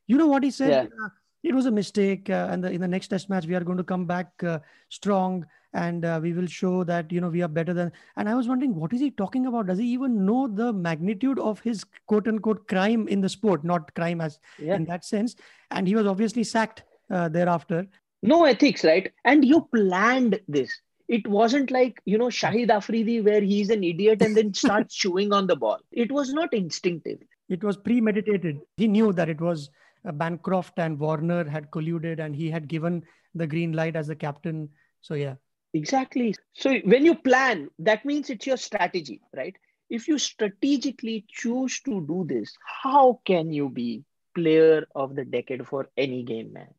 You 0.08 0.17
know 0.17 0.28
what 0.28 0.43
he 0.43 0.51
said? 0.51 0.69
Yeah. 0.69 1.06
uh, 1.06 1.10
it 1.43 1.54
was 1.54 1.67
a 1.67 1.71
mistake 1.71 2.30
uh, 2.30 2.47
and 2.51 2.63
the, 2.63 2.71
in 2.71 2.82
the 2.82 2.88
next 2.88 3.10
test 3.10 3.30
match 3.30 3.45
we 3.45 3.56
are 3.56 3.63
going 3.63 3.78
to 3.78 3.84
come 3.84 4.06
back 4.06 4.43
uh, 4.43 4.60
strong 4.89 5.45
and 5.75 6.05
uh, 6.05 6.19
we 6.23 6.31
will 6.33 6.47
show 6.47 6.83
that 6.85 7.11
you 7.11 7.21
know 7.21 7.29
we 7.29 7.41
are 7.41 7.49
better 7.49 7.73
than 7.73 7.91
and 8.15 8.29
i 8.29 8.33
was 8.33 8.47
wondering 8.47 8.73
what 8.73 8.93
is 8.93 9.01
he 9.01 9.11
talking 9.11 9.45
about? 9.45 9.67
Does 9.67 9.77
he 9.77 9.88
even 9.88 10.25
know 10.25 10.47
the 10.47 10.71
magnitude 10.73 11.38
of 11.39 11.59
his 11.59 11.83
quote 12.07 12.27
unquote 12.27 12.67
crime 12.67 13.07
in 13.07 13.21
the 13.21 13.29
sport? 13.29 13.63
Not 13.63 13.93
crime 13.93 14.21
as 14.21 14.39
yeah. 14.57 14.75
in 14.75 14.85
that 14.85 15.05
sense. 15.05 15.35
And 15.71 15.88
he 15.88 15.95
was 15.95 16.07
obviously 16.07 16.43
sacked 16.43 16.83
uh, 17.11 17.29
thereafter. 17.29 17.85
No 18.23 18.45
ethics 18.45 18.83
right? 18.83 19.11
And 19.25 19.43
you 19.43 19.67
planned 19.75 20.39
this. 20.47 20.71
It 21.07 21.27
wasn't 21.27 21.71
like 21.71 22.01
you 22.05 22.17
know 22.17 22.31
shahid 22.41 22.69
afridi 22.69 23.21
where 23.21 23.41
he's 23.41 23.69
an 23.69 23.83
idiot 23.83 24.21
and 24.21 24.35
then 24.35 24.53
starts 24.53 24.95
chewing 25.03 25.33
on 25.33 25.47
the 25.47 25.55
ball. 25.55 25.79
It 25.91 26.11
was 26.11 26.33
not 26.33 26.53
instinctive. 26.53 27.19
It 27.49 27.63
was 27.63 27.77
premeditated. 27.77 28.61
He 28.77 28.88
knew 28.88 29.11
that 29.13 29.29
it 29.29 29.41
was 29.41 29.69
uh, 30.07 30.11
bancroft 30.11 30.79
and 30.79 30.97
warner 30.97 31.43
had 31.43 31.69
colluded 31.71 32.19
and 32.19 32.35
he 32.35 32.49
had 32.49 32.67
given 32.67 33.03
the 33.35 33.45
green 33.45 33.73
light 33.73 33.95
as 33.95 34.07
the 34.07 34.15
captain. 34.15 34.69
So 35.01 35.13
yeah 35.13 35.35
Exactly. 35.75 36.33
So 36.53 36.79
when 36.85 37.03
you 37.03 37.15
plan, 37.15 37.69
that 37.79 38.05
means 38.05 38.29
it's 38.29 38.47
your 38.47 38.57
strategy, 38.57 39.21
right? 39.35 39.55
If 39.89 40.07
you 40.07 40.17
strategically 40.17 41.25
choose 41.27 41.81
to 41.81 42.01
do 42.07 42.25
this, 42.27 42.53
how 42.83 43.19
can 43.25 43.51
you 43.51 43.69
be 43.69 44.03
player 44.33 44.88
of 44.95 45.15
the 45.15 45.25
decade 45.25 45.67
for 45.67 45.89
any 45.97 46.23
game, 46.23 46.53
man? 46.53 46.69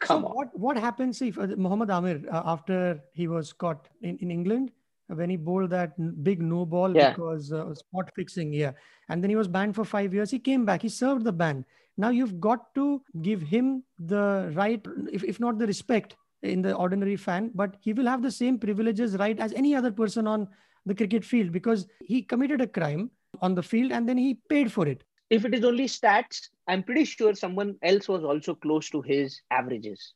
Come 0.00 0.22
so 0.22 0.28
on. 0.28 0.34
What, 0.34 0.58
what 0.58 0.76
happens 0.76 1.22
if 1.22 1.38
uh, 1.38 1.46
Mohammad 1.56 1.90
Amir, 1.90 2.22
uh, 2.30 2.42
after 2.44 3.00
he 3.12 3.28
was 3.28 3.52
caught 3.52 3.88
in, 4.02 4.18
in 4.18 4.32
England, 4.32 4.72
when 5.06 5.30
he 5.30 5.36
bowled 5.36 5.70
that 5.70 5.92
big 6.24 6.42
no 6.42 6.66
ball 6.66 6.94
yeah. 6.94 7.10
because 7.10 7.52
uh, 7.52 7.72
spot 7.74 8.10
fixing, 8.16 8.52
yeah. 8.52 8.72
And 9.08 9.22
then 9.22 9.30
he 9.30 9.36
was 9.36 9.46
banned 9.46 9.76
for 9.76 9.84
five 9.84 10.12
years. 10.12 10.30
He 10.30 10.40
came 10.40 10.64
back, 10.64 10.82
he 10.82 10.88
served 10.88 11.24
the 11.24 11.32
ban. 11.32 11.64
Now 11.96 12.08
you've 12.08 12.40
got 12.40 12.74
to 12.74 13.00
give 13.22 13.42
him 13.42 13.84
the 13.98 14.52
right, 14.54 14.84
if, 15.12 15.22
if 15.22 15.38
not 15.38 15.58
the 15.58 15.66
respect, 15.66 16.16
in 16.44 16.62
the 16.62 16.74
ordinary 16.74 17.16
fan, 17.16 17.50
but 17.54 17.76
he 17.80 17.92
will 17.92 18.06
have 18.06 18.22
the 18.22 18.30
same 18.30 18.58
privileges, 18.58 19.16
right, 19.16 19.38
as 19.38 19.52
any 19.52 19.74
other 19.74 19.90
person 19.90 20.26
on 20.26 20.48
the 20.86 20.94
cricket 20.94 21.24
field 21.24 21.50
because 21.50 21.86
he 22.04 22.22
committed 22.22 22.60
a 22.60 22.66
crime 22.66 23.10
on 23.40 23.54
the 23.54 23.62
field 23.62 23.90
and 23.90 24.08
then 24.08 24.18
he 24.18 24.34
paid 24.48 24.70
for 24.70 24.86
it. 24.86 25.02
If 25.30 25.44
it 25.44 25.54
is 25.54 25.64
only 25.64 25.86
stats, 25.86 26.48
I'm 26.68 26.82
pretty 26.82 27.04
sure 27.04 27.34
someone 27.34 27.76
else 27.82 28.08
was 28.08 28.22
also 28.22 28.54
close 28.54 28.90
to 28.90 29.00
his 29.00 29.40
averages, 29.50 30.12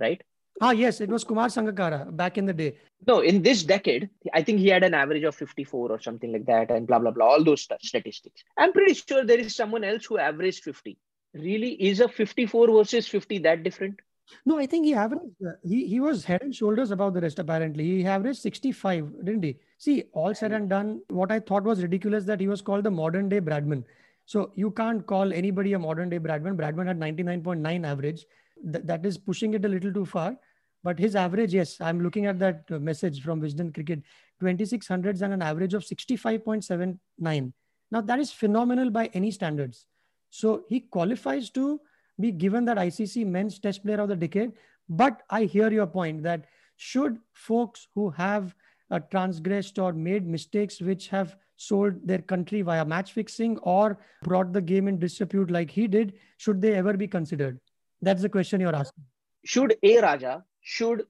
right? 0.00 0.22
Ah, 0.60 0.72
yes, 0.72 1.00
it 1.00 1.08
was 1.08 1.22
Kumar 1.22 1.46
Sangakkara 1.46 2.16
back 2.16 2.36
in 2.36 2.46
the 2.46 2.52
day. 2.52 2.78
No, 3.06 3.20
in 3.20 3.42
this 3.42 3.62
decade, 3.62 4.08
I 4.34 4.42
think 4.42 4.58
he 4.58 4.68
had 4.68 4.82
an 4.82 4.92
average 4.94 5.22
of 5.22 5.36
54 5.36 5.92
or 5.92 6.00
something 6.00 6.32
like 6.32 6.46
that, 6.46 6.72
and 6.72 6.84
blah, 6.86 6.98
blah, 6.98 7.12
blah, 7.12 7.26
all 7.26 7.44
those 7.44 7.62
statistics. 7.62 8.42
I'm 8.56 8.72
pretty 8.72 8.94
sure 8.94 9.24
there 9.24 9.38
is 9.38 9.54
someone 9.54 9.84
else 9.84 10.06
who 10.06 10.18
averaged 10.18 10.64
50. 10.64 10.98
Really? 11.34 11.74
Is 11.74 12.00
a 12.00 12.08
54 12.08 12.72
versus 12.72 13.06
50 13.06 13.38
that 13.40 13.62
different? 13.62 14.00
No, 14.44 14.58
I 14.58 14.66
think 14.66 14.84
he 14.84 14.94
averaged, 14.94 15.24
he, 15.64 15.86
he 15.86 16.00
was 16.00 16.24
head 16.24 16.42
and 16.42 16.54
shoulders 16.54 16.90
above 16.90 17.14
the 17.14 17.20
rest, 17.20 17.38
apparently. 17.38 17.84
He 17.84 18.06
averaged 18.06 18.40
65, 18.40 19.24
didn't 19.24 19.42
he? 19.42 19.56
See, 19.78 20.04
all 20.12 20.34
said 20.34 20.52
and 20.52 20.68
done, 20.68 21.00
what 21.08 21.32
I 21.32 21.40
thought 21.40 21.64
was 21.64 21.82
ridiculous 21.82 22.24
that 22.24 22.40
he 22.40 22.48
was 22.48 22.60
called 22.60 22.84
the 22.84 22.90
modern 22.90 23.28
day 23.28 23.40
Bradman. 23.40 23.84
So 24.26 24.52
you 24.54 24.70
can't 24.70 25.06
call 25.06 25.32
anybody 25.32 25.72
a 25.72 25.78
modern 25.78 26.10
day 26.10 26.18
Bradman. 26.18 26.56
Bradman 26.56 26.86
had 26.86 26.98
99.9 26.98 27.86
average. 27.86 28.26
Th- 28.72 28.84
that 28.84 29.06
is 29.06 29.16
pushing 29.16 29.54
it 29.54 29.64
a 29.64 29.68
little 29.68 29.92
too 29.92 30.04
far. 30.04 30.36
But 30.84 30.98
his 30.98 31.16
average, 31.16 31.54
yes, 31.54 31.80
I'm 31.80 32.02
looking 32.02 32.26
at 32.26 32.38
that 32.38 32.64
uh, 32.70 32.78
message 32.78 33.22
from 33.22 33.40
Wisden 33.40 33.72
Cricket 33.72 34.02
2600s 34.42 35.22
and 35.22 35.32
an 35.32 35.42
average 35.42 35.74
of 35.74 35.82
65.79. 35.82 37.52
Now, 37.90 38.00
that 38.02 38.18
is 38.18 38.30
phenomenal 38.30 38.90
by 38.90 39.06
any 39.14 39.30
standards. 39.30 39.86
So 40.30 40.64
he 40.68 40.80
qualifies 40.80 41.50
to 41.50 41.80
be 42.20 42.32
given 42.32 42.64
that 42.66 42.76
ICC 42.76 43.26
Men's 43.26 43.58
Test 43.58 43.84
Player 43.84 44.00
of 44.00 44.08
the 44.08 44.16
Decade. 44.16 44.52
But 44.88 45.22
I 45.30 45.44
hear 45.44 45.70
your 45.70 45.86
point 45.86 46.22
that 46.22 46.46
should 46.76 47.18
folks 47.32 47.88
who 47.94 48.10
have 48.10 48.54
uh, 48.90 49.00
transgressed 49.10 49.78
or 49.78 49.92
made 49.92 50.26
mistakes 50.26 50.80
which 50.80 51.08
have 51.08 51.36
sold 51.56 51.94
their 52.06 52.20
country 52.20 52.62
via 52.62 52.84
match 52.84 53.12
fixing 53.12 53.58
or 53.58 53.98
brought 54.22 54.52
the 54.52 54.60
game 54.60 54.88
in 54.88 54.98
disrepute 54.98 55.50
like 55.50 55.70
he 55.70 55.86
did, 55.86 56.14
should 56.36 56.62
they 56.62 56.74
ever 56.74 56.94
be 56.94 57.08
considered? 57.08 57.60
That's 58.00 58.22
the 58.22 58.28
question 58.28 58.60
you're 58.60 58.74
asking. 58.74 59.04
Should 59.44 59.76
A 59.82 60.00
Raja, 60.00 60.44
should 60.60 61.06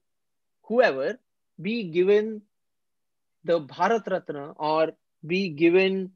whoever 0.62 1.18
be 1.60 1.84
given 1.84 2.42
the 3.44 3.60
Bharat 3.60 4.06
Ratna 4.06 4.52
or 4.56 4.92
be 5.26 5.50
given 5.50 6.12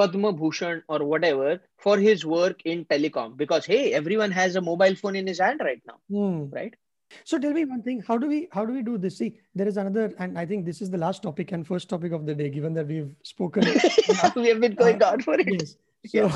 Padma 0.00 0.32
Bhushan 0.42 0.82
or 0.88 1.00
whatever 1.14 1.48
for 1.78 1.96
his 1.98 2.24
work 2.34 2.62
in 2.74 2.84
telecom? 2.92 3.36
Because 3.36 3.66
hey, 3.66 3.82
everyone 4.02 4.30
has 4.42 4.56
a 4.56 4.60
mobile 4.70 4.94
phone 5.02 5.16
in 5.24 5.26
his 5.34 5.40
hand 5.48 5.60
right 5.70 5.82
now, 5.92 5.98
Hmm. 6.14 6.38
right? 6.60 6.74
So 7.30 7.38
tell 7.44 7.52
me 7.58 7.62
one 7.74 7.82
thing: 7.82 8.02
how 8.08 8.16
do 8.24 8.28
we 8.32 8.36
how 8.56 8.64
do 8.66 8.72
we 8.80 8.82
do 8.88 8.96
this? 9.04 9.18
See, 9.20 9.30
there 9.60 9.68
is 9.70 9.76
another, 9.84 10.04
and 10.24 10.38
I 10.42 10.46
think 10.50 10.64
this 10.64 10.80
is 10.86 10.90
the 10.90 10.98
last 11.04 11.22
topic 11.28 11.52
and 11.56 11.66
first 11.70 11.88
topic 11.92 12.12
of 12.18 12.26
the 12.26 12.34
day. 12.40 12.50
Given 12.56 12.76
that 12.80 12.86
we've 12.96 13.08
spoken, 13.30 13.64
we 14.44 14.48
have 14.50 14.60
been 14.66 14.76
going 14.82 15.02
Uh, 15.02 15.08
on 15.14 15.24
for 15.28 15.34
it. 15.44 15.50
yes. 15.54 15.72
So 16.12 16.28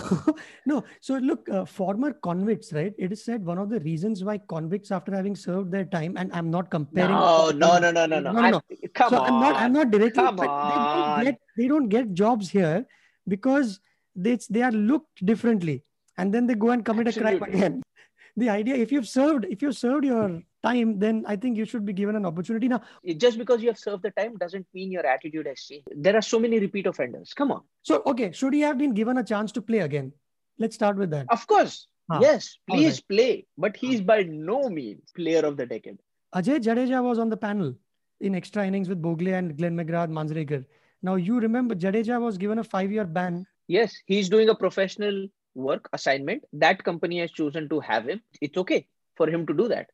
no, 0.73 0.81
so 1.11 1.15
look, 1.29 1.49
uh, 1.59 1.65
former 1.77 2.11
convicts, 2.27 2.73
right? 2.79 2.99
It 3.07 3.13
is 3.19 3.23
said 3.29 3.47
one 3.53 3.63
of 3.67 3.71
the 3.75 3.79
reasons 3.87 4.25
why 4.31 4.35
convicts, 4.55 4.91
after 4.99 5.15
having 5.21 5.37
served 5.45 5.71
their 5.77 5.87
time, 5.95 6.19
and 6.25 6.35
I'm 6.41 6.51
not 6.57 6.73
comparing. 6.75 7.15
No, 7.21 7.51
no, 7.63 7.71
no, 7.87 7.93
no, 8.01 8.05
no, 8.15 8.19
no. 8.27 8.33
No, 8.33 8.41
no, 8.41 8.49
I'm- 8.49 8.91
Come 9.01 9.15
so 9.15 9.23
on. 9.23 9.31
I'm 9.31 9.41
not. 9.47 9.63
I'm 9.69 9.73
not 9.79 9.95
directly. 9.95 10.25
Come 10.25 10.37
but 10.43 10.53
They 10.67 10.83
don't 10.83 11.25
get. 11.31 11.41
They 11.63 11.69
don't 11.77 11.89
get 11.97 12.13
jobs 12.25 12.51
here 12.59 12.85
because 13.29 13.81
they 14.15 14.39
they 14.51 14.63
are 14.63 14.73
looked 14.73 15.25
differently, 15.25 15.83
and 16.19 16.33
then 16.33 16.47
they 16.47 16.55
go 16.55 16.71
and 16.71 16.85
commit 16.85 17.09
a 17.09 17.21
crime 17.21 17.43
again. 17.43 17.83
The 18.37 18.49
idea, 18.49 18.75
if 18.75 18.91
you've 18.91 19.07
served, 19.07 19.45
if 19.49 19.63
you've 19.63 19.77
served 19.77 20.05
your 20.05 20.43
time, 20.65 20.99
then 20.99 21.25
I 21.25 21.37
think 21.37 21.57
you 21.57 21.65
should 21.65 21.85
be 21.87 21.93
given 21.93 22.17
an 22.17 22.27
opportunity. 22.27 22.67
Now, 22.67 22.81
just 23.17 23.39
because 23.39 23.63
you 23.63 23.69
have 23.69 23.79
served 23.79 24.03
the 24.03 24.11
time 24.11 24.37
doesn't 24.39 24.67
mean 24.75 24.91
your 24.91 25.07
attitude 25.07 25.47
has 25.47 25.61
changed. 25.61 25.87
There 25.95 26.17
are 26.17 26.23
so 26.23 26.41
many 26.41 26.59
repeat 26.59 26.89
offenders. 26.89 27.33
Come 27.33 27.53
on. 27.53 27.63
so 27.83 28.03
okay, 28.07 28.33
should 28.33 28.53
he 28.53 28.61
have 28.63 28.77
been 28.77 28.93
given 28.93 29.19
a 29.19 29.23
chance 29.23 29.53
to 29.53 29.63
play 29.63 29.79
again? 29.79 30.13
Let's 30.59 30.75
start 30.75 30.97
with 30.97 31.11
that. 31.11 31.27
Of 31.31 31.47
course. 31.47 31.87
Ah, 32.11 32.19
yes, 32.21 32.59
please 32.69 33.01
play. 33.01 33.47
But 33.57 33.77
he's 33.77 34.01
by 34.01 34.25
no 34.25 34.69
means 34.69 35.13
player 35.15 35.47
of 35.47 35.57
the 35.57 35.67
decade. 35.67 36.01
Ajay 36.35 36.59
Jadeja 36.59 37.03
was 37.03 37.21
on 37.21 37.29
the 37.29 37.37
panel 37.37 37.75
in 38.21 38.35
extra 38.35 38.67
innings 38.67 38.89
with 38.89 39.01
Bhogle 39.01 39.33
and 39.39 39.57
Glenn 39.57 39.77
McGrath, 39.77 40.11
Manjrekar. 40.11 40.65
Now 41.05 41.17
you 41.17 41.39
remember 41.39 41.75
Jadeja 41.75 42.19
was 42.19 42.39
given 42.39 42.59
a 42.59 42.65
five-year 42.65 43.05
ban. 43.05 43.47
Yes, 43.69 43.95
he's 44.07 44.31
doing 44.31 44.49
a 44.49 44.55
professional 44.55 45.29
work 45.55 45.89
assignment. 45.93 46.45
That 46.55 46.83
company 46.83 47.19
has 47.21 47.31
chosen 47.31 47.69
to 47.69 47.81
have 47.81 48.09
him. 48.09 48.23
It's 48.41 48.57
okay 48.57 48.87
for 49.15 49.29
him 49.29 49.47
to 49.47 49.53
do 49.53 49.69
that. 49.69 49.91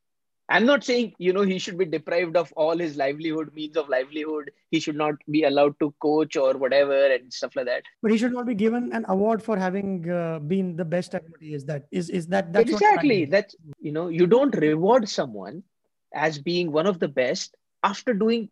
I'm 0.49 0.66
not 0.66 0.85
saying, 0.85 1.14
you 1.18 1.33
know, 1.33 1.42
he 1.42 1.59
should 1.59 1.79
be 1.79 1.85
deprived 1.85 2.37
of 2.37 2.53
all 2.57 2.79
his 2.79 2.96
livelihood, 2.96 3.53
means 3.55 3.77
of 3.77 3.88
livelihood. 3.88 4.53
He 4.70 4.79
should 4.79 4.96
not 4.96 5.14
be 5.29 5.42
allowed 5.44 5.75
to 5.81 5.92
coach 6.01 6.37
or 6.37 6.57
whatever 6.57 7.12
and 7.12 7.33
stuff 7.33 7.57
like 7.57 7.66
that. 7.66 7.83
But 8.03 8.12
he 8.12 8.18
should 8.18 8.33
not 8.33 8.46
be 8.46 8.55
given 8.55 8.92
an 8.92 9.05
award 9.09 9.42
for 9.42 9.57
having 9.57 10.09
uh, 10.11 10.38
been 10.38 10.77
the 10.77 10.85
best 10.85 11.14
at 11.16 11.23
what 11.29 11.40
he 11.40 11.55
is. 11.55 11.64
That 11.64 11.87
is 11.90 12.11
is 12.11 12.29
that 12.29 12.53
that's 12.53 12.70
exactly. 12.70 13.25
That's, 13.25 13.57
you 13.81 13.92
know, 13.92 14.09
you 14.09 14.29
don't 14.29 14.55
reward 14.57 15.09
someone 15.09 15.64
as 16.14 16.38
being 16.38 16.70
one 16.70 16.87
of 16.87 17.01
the 17.01 17.09
best 17.09 17.57
after 17.83 18.14
doing 18.14 18.49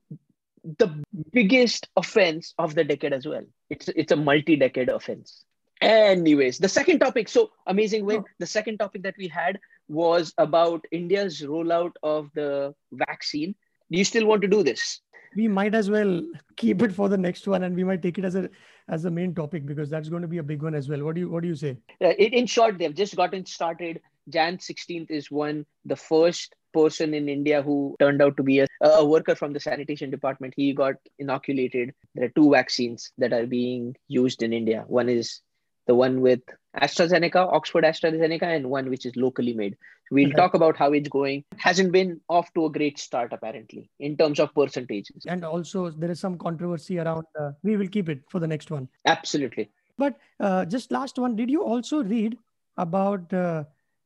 the 0.79 1.03
biggest 1.33 1.88
offense 1.97 2.55
of 2.59 2.75
the 2.75 2.85
decade 2.85 3.12
as 3.12 3.27
well. 3.27 3.44
It's 3.71 3.88
it's 3.88 4.12
a 4.12 4.16
multi-decade 4.16 4.88
offense. 4.88 5.44
Anyways, 5.81 6.59
the 6.59 6.68
second 6.68 6.99
topic. 6.99 7.29
So 7.29 7.51
amazing 7.66 8.05
win. 8.05 8.25
The 8.38 8.47
second 8.47 8.79
topic 8.79 9.03
that 9.05 9.14
we 9.18 9.29
had 9.29 9.61
was 9.88 10.35
about 10.38 10.85
India's 10.90 11.40
rollout 11.40 11.92
of 12.03 12.31
the 12.35 12.75
vaccine. 12.92 13.55
Do 13.90 13.99
you 13.99 14.05
still 14.05 14.27
want 14.27 14.42
to 14.42 14.49
do 14.49 14.62
this? 14.62 15.01
we 15.37 15.49
might 15.49 15.75
as 15.75 15.90
well 15.90 16.23
keep 16.57 16.83
it 16.83 16.92
for 16.92 17.09
the 17.09 17.18
next 17.18 17.47
one, 17.47 17.62
and 17.64 17.75
we 17.75 17.85
might 17.85 18.03
take 18.03 18.18
it 18.18 18.25
as 18.25 18.35
a 18.35 18.49
as 18.88 19.03
the 19.03 19.11
main 19.11 19.35
topic 19.35 19.66
because 19.66 19.90
that's 19.90 20.09
going 20.09 20.23
to 20.23 20.29
be 20.29 20.38
a 20.38 20.42
big 20.42 20.62
one 20.62 20.75
as 20.75 20.88
well. 20.88 21.05
What 21.05 21.14
do 21.14 21.21
you 21.21 21.31
what 21.31 21.42
do 21.42 21.49
you 21.49 21.55
say? 21.55 21.77
Uh, 22.03 22.09
in, 22.09 22.33
in 22.33 22.47
short, 22.47 22.79
they've 22.79 22.94
just 22.94 23.16
gotten 23.16 23.44
started. 23.47 24.01
Jan 24.29 24.59
16th 24.59 25.11
is 25.11 25.31
one, 25.31 25.64
the 25.87 25.97
first 25.97 26.55
person 26.79 27.14
in 27.21 27.29
India 27.29 27.62
who 27.62 27.77
turned 28.05 28.23
out 28.27 28.37
to 28.38 28.47
be 28.53 28.61
a, 28.61 28.67
a 28.83 29.05
worker 29.14 29.35
from 29.43 29.53
the 29.53 29.61
sanitation 29.69 30.11
department. 30.17 30.55
He 30.62 30.73
got 30.85 30.97
inoculated. 31.19 31.93
There 32.14 32.27
are 32.27 32.35
two 32.41 32.51
vaccines 32.51 33.12
that 33.19 33.33
are 33.33 33.47
being 33.59 33.95
used 34.23 34.43
in 34.49 34.53
India. 34.62 34.85
One 35.01 35.09
is 35.19 35.41
the 35.87 35.95
one 35.95 36.21
with 36.21 36.41
AstraZeneca, 36.87 37.43
Oxford 37.59 37.85
AstraZeneca, 37.85 38.49
and 38.57 38.69
one 38.71 38.91
which 38.91 39.07
is 39.07 39.14
locally 39.17 39.55
made. 39.61 39.77
We'll 40.11 40.29
Okay. 40.29 40.37
talk 40.41 40.55
about 40.59 40.77
how 40.81 40.88
it's 40.99 41.09
going. 41.14 41.41
Hasn't 41.69 41.93
been 41.93 42.11
off 42.37 42.53
to 42.55 42.67
a 42.67 42.71
great 42.75 42.99
start, 42.99 43.33
apparently, 43.37 43.91
in 44.09 44.17
terms 44.21 44.41
of 44.45 44.53
percentages. 44.59 45.27
And 45.35 45.45
also 45.45 45.91
there 46.05 46.11
is 46.11 46.21
some 46.27 46.37
controversy 46.45 46.99
around. 46.99 47.27
Uh, 47.38 47.49
we 47.62 47.77
will 47.81 47.88
keep 47.97 48.09
it 48.14 48.23
for 48.35 48.38
the 48.45 48.47
next 48.53 48.71
one. 48.71 48.88
Absolutely. 49.14 49.71
But 50.05 50.17
uh, 50.41 50.64
just 50.77 50.93
last 50.99 51.19
one, 51.19 51.37
did 51.43 51.51
you 51.57 51.62
also 51.73 52.03
read 52.12 52.38
about 52.87 53.35
uh, 53.41 53.64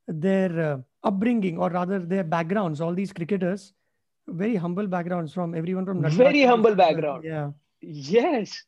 their 0.08 0.50
uh, 0.68 0.78
upbringing 1.02 1.58
or 1.58 1.70
rather 1.70 1.98
their 1.98 2.24
backgrounds? 2.24 2.80
All 2.80 2.94
these 2.94 3.12
cricketers, 3.12 3.72
very 4.26 4.54
humble 4.56 4.86
backgrounds 4.86 5.32
from 5.32 5.54
everyone 5.54 5.84
from 5.84 6.02
Natbara 6.02 6.16
Very 6.16 6.42
humble 6.42 6.74
background. 6.74 7.24
Yeah, 7.24 7.50
Yes. 7.82 8.62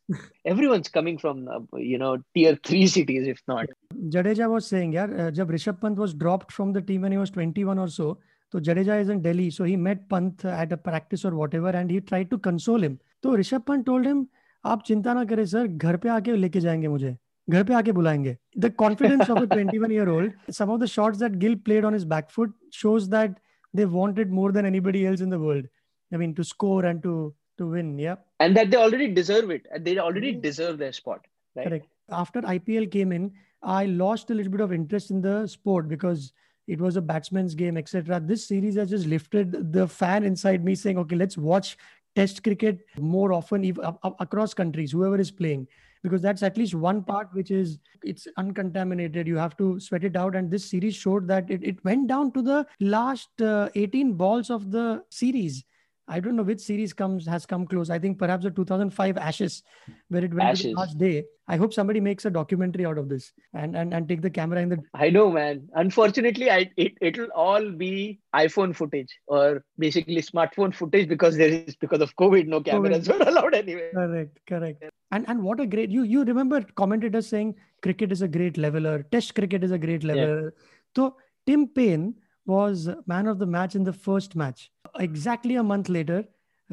Everyone's 0.44 0.88
coming 0.88 1.18
from, 1.18 1.48
uh, 1.48 1.76
you 1.76 1.98
know, 1.98 2.18
tier 2.34 2.58
three 2.64 2.86
cities, 2.88 3.28
if 3.28 3.40
not. 3.46 3.66
Jadeja 4.08 4.50
was 4.50 4.66
saying, 4.66 4.92
yeah, 4.92 5.04
uh, 5.04 5.30
जब 5.30 5.50
Rishabh 5.50 5.80
Pant 5.80 5.96
was 5.96 6.14
dropped 6.14 6.50
from 6.50 6.72
the 6.72 6.82
team 6.82 7.02
when 7.02 7.12
he 7.12 7.18
was 7.18 7.30
21 7.30 7.78
or 7.78 7.88
so, 7.88 8.18
so 8.50 8.58
Jadeja 8.58 9.00
is 9.00 9.08
in 9.08 9.22
Delhi, 9.22 9.50
so 9.50 9.64
he 9.64 9.76
met 9.76 10.08
Pant 10.08 10.44
at 10.44 10.72
a 10.72 10.76
practice 10.76 11.24
or 11.24 11.34
whatever, 11.36 11.68
and 11.68 11.90
he 11.90 12.00
tried 12.00 12.30
to 12.30 12.38
console 12.38 12.82
him. 12.82 12.98
तो 13.22 13.36
Rishabh 13.36 13.64
Pant 13.64 13.86
told 13.86 14.04
him, 14.04 14.26
आप 14.66 14.82
चिंता 14.82 15.14
ना 15.14 15.24
करें 15.24 15.44
sir 15.46 15.66
घर 15.66 15.96
पे 15.96 16.08
आके 16.08 16.36
लेके 16.36 16.60
जाएँगे 16.60 16.88
मुझे 16.88 17.16
घर 17.49 17.63
पे 17.63 17.73
आके 17.73 17.91
बुलाएंगे 17.91 18.35
the 18.63 18.69
confidence 18.81 19.29
of 19.33 19.41
a 19.43 19.47
21 19.51 19.91
year 19.97 20.09
old 20.15 20.55
some 20.57 20.71
of 20.75 20.79
the 20.79 20.87
shots 20.95 21.19
that 21.25 21.37
Gill 21.43 21.55
played 21.69 21.85
on 21.89 21.93
his 21.97 22.05
back 22.13 22.29
foot 22.37 22.51
shows 22.79 23.09
that 23.13 23.37
they 23.79 23.85
wanted 23.85 24.31
more 24.39 24.51
than 24.57 24.67
anybody 24.69 25.05
else 25.11 25.23
in 25.27 25.29
the 25.35 25.39
world 25.45 25.69
I 26.13 26.17
mean 26.23 26.35
to 26.39 26.43
score 26.49 26.85
and 26.91 27.01
to 27.07 27.13
to 27.61 27.67
win 27.75 27.89
yeah 28.03 28.19
and 28.45 28.55
that 28.59 28.69
they 28.71 28.77
already 28.77 29.07
deserve 29.15 29.49
it. 29.55 29.65
And 29.71 29.83
They 29.85 29.97
already 30.03 30.33
Mhm. 30.33 30.41
deserve 30.43 30.77
their 30.81 30.93
spot. 30.97 31.25
Right. 31.55 31.65
Correct. 31.67 31.87
After 32.19 32.41
IPL 32.51 32.85
came 32.93 33.11
in, 33.15 33.25
I 33.61 33.79
lost 34.01 34.29
a 34.35 34.37
little 34.39 34.53
bit 34.53 34.61
of 34.65 34.71
interest 34.77 35.11
in 35.15 35.19
the 35.25 35.33
sport 35.53 35.89
because 35.89 36.31
it 36.75 36.79
was 36.85 36.99
a 37.01 37.03
batsman's 37.09 37.55
game, 37.61 37.79
etc. 37.81 38.19
This 38.29 38.45
series 38.51 38.77
has 38.81 38.93
just 38.95 39.07
lifted 39.15 39.57
the 39.73 39.87
fan 39.97 40.29
inside 40.29 40.63
me, 40.69 40.75
saying, 40.83 41.01
"Okay, 41.05 41.19
let's 41.23 41.41
watch 41.51 41.73
Test 42.19 42.39
cricket 42.45 42.79
more 43.15 43.27
often, 43.33 43.65
ev- 43.71 43.83
up- 43.91 43.99
up- 44.09 44.21
across 44.27 44.53
countries, 44.61 44.95
whoever 44.99 45.19
is 45.25 45.31
playing." 45.41 45.67
Because 46.04 46.22
that's 46.22 46.44
at 46.44 46.56
least 46.56 46.74
one 46.74 47.02
part 47.02 47.28
which 47.32 47.50
is 47.50 47.78
it's 48.04 48.28
uncontaminated. 48.36 49.26
You 49.26 49.36
have 49.36 49.56
to 49.56 49.80
sweat 49.80 50.04
it 50.04 50.16
out, 50.16 50.36
and 50.36 50.50
this 50.50 50.70
series 50.70 50.94
showed 50.94 51.26
that 51.28 51.50
it, 51.50 51.64
it 51.64 51.84
went 51.84 52.06
down 52.06 52.30
to 52.32 52.42
the 52.42 52.66
last 52.78 53.40
uh, 53.40 53.70
18 53.74 54.12
balls 54.12 54.50
of 54.50 54.70
the 54.70 55.02
series 55.10 55.64
I 56.06 56.20
don't 56.20 56.36
know 56.36 56.42
which 56.42 56.60
series 56.60 56.92
comes 56.92 57.26
has 57.26 57.46
come 57.46 57.66
close. 57.66 57.88
I 57.88 57.98
think 57.98 58.18
perhaps 58.18 58.44
the 58.44 58.50
2005 58.50 59.16
Ashes, 59.16 59.62
where 60.08 60.24
it 60.24 60.34
went 60.34 60.58
to 60.58 60.68
the 60.68 60.74
last 60.74 60.98
day. 60.98 61.24
I 61.48 61.56
hope 61.56 61.72
somebody 61.72 62.00
makes 62.00 62.24
a 62.24 62.30
documentary 62.30 62.84
out 62.84 62.98
of 62.98 63.08
this 63.08 63.32
and 63.54 63.76
and, 63.76 63.94
and 63.94 64.08
take 64.08 64.20
the 64.20 64.30
camera 64.30 64.60
in 64.60 64.68
the. 64.68 64.78
I 64.92 65.10
know, 65.10 65.30
man. 65.30 65.68
Unfortunately, 65.74 66.50
I 66.50 66.70
it 66.76 66.94
it'll 67.00 67.30
all 67.34 67.70
be 67.70 68.20
iPhone 68.34 68.76
footage 68.76 69.18
or 69.26 69.64
basically 69.78 70.16
smartphone 70.16 70.74
footage 70.74 71.08
because 71.08 71.36
there 71.36 71.48
is 71.48 71.76
because 71.76 72.00
of 72.00 72.14
COVID, 72.16 72.46
no 72.46 72.60
cameras 72.60 73.08
were 73.08 73.16
allowed 73.26 73.54
anyway. 73.54 73.90
Correct, 73.94 74.38
correct. 74.46 74.84
And 75.14 75.28
and 75.28 75.42
what 75.46 75.60
a 75.60 75.66
great 75.72 75.90
you 75.90 76.02
you 76.02 76.24
remember 76.24 76.60
commentators 76.82 77.28
saying 77.32 77.54
cricket 77.82 78.10
is 78.10 78.22
a 78.22 78.28
great 78.36 78.56
leveler, 78.58 78.94
Test 79.14 79.34
cricket 79.34 79.62
is 79.62 79.70
a 79.70 79.78
great 79.78 80.02
leveler. 80.02 80.54
So 80.96 81.16
Tim 81.46 81.68
Paine 81.68 82.14
was 82.46 82.88
man 83.06 83.28
of 83.28 83.38
the 83.38 83.46
match 83.46 83.76
in 83.76 83.84
the 83.84 83.92
first 83.92 84.34
match. 84.34 84.70
Exactly 84.98 85.54
a 85.56 85.62
month 85.62 85.88
later, 85.88 86.24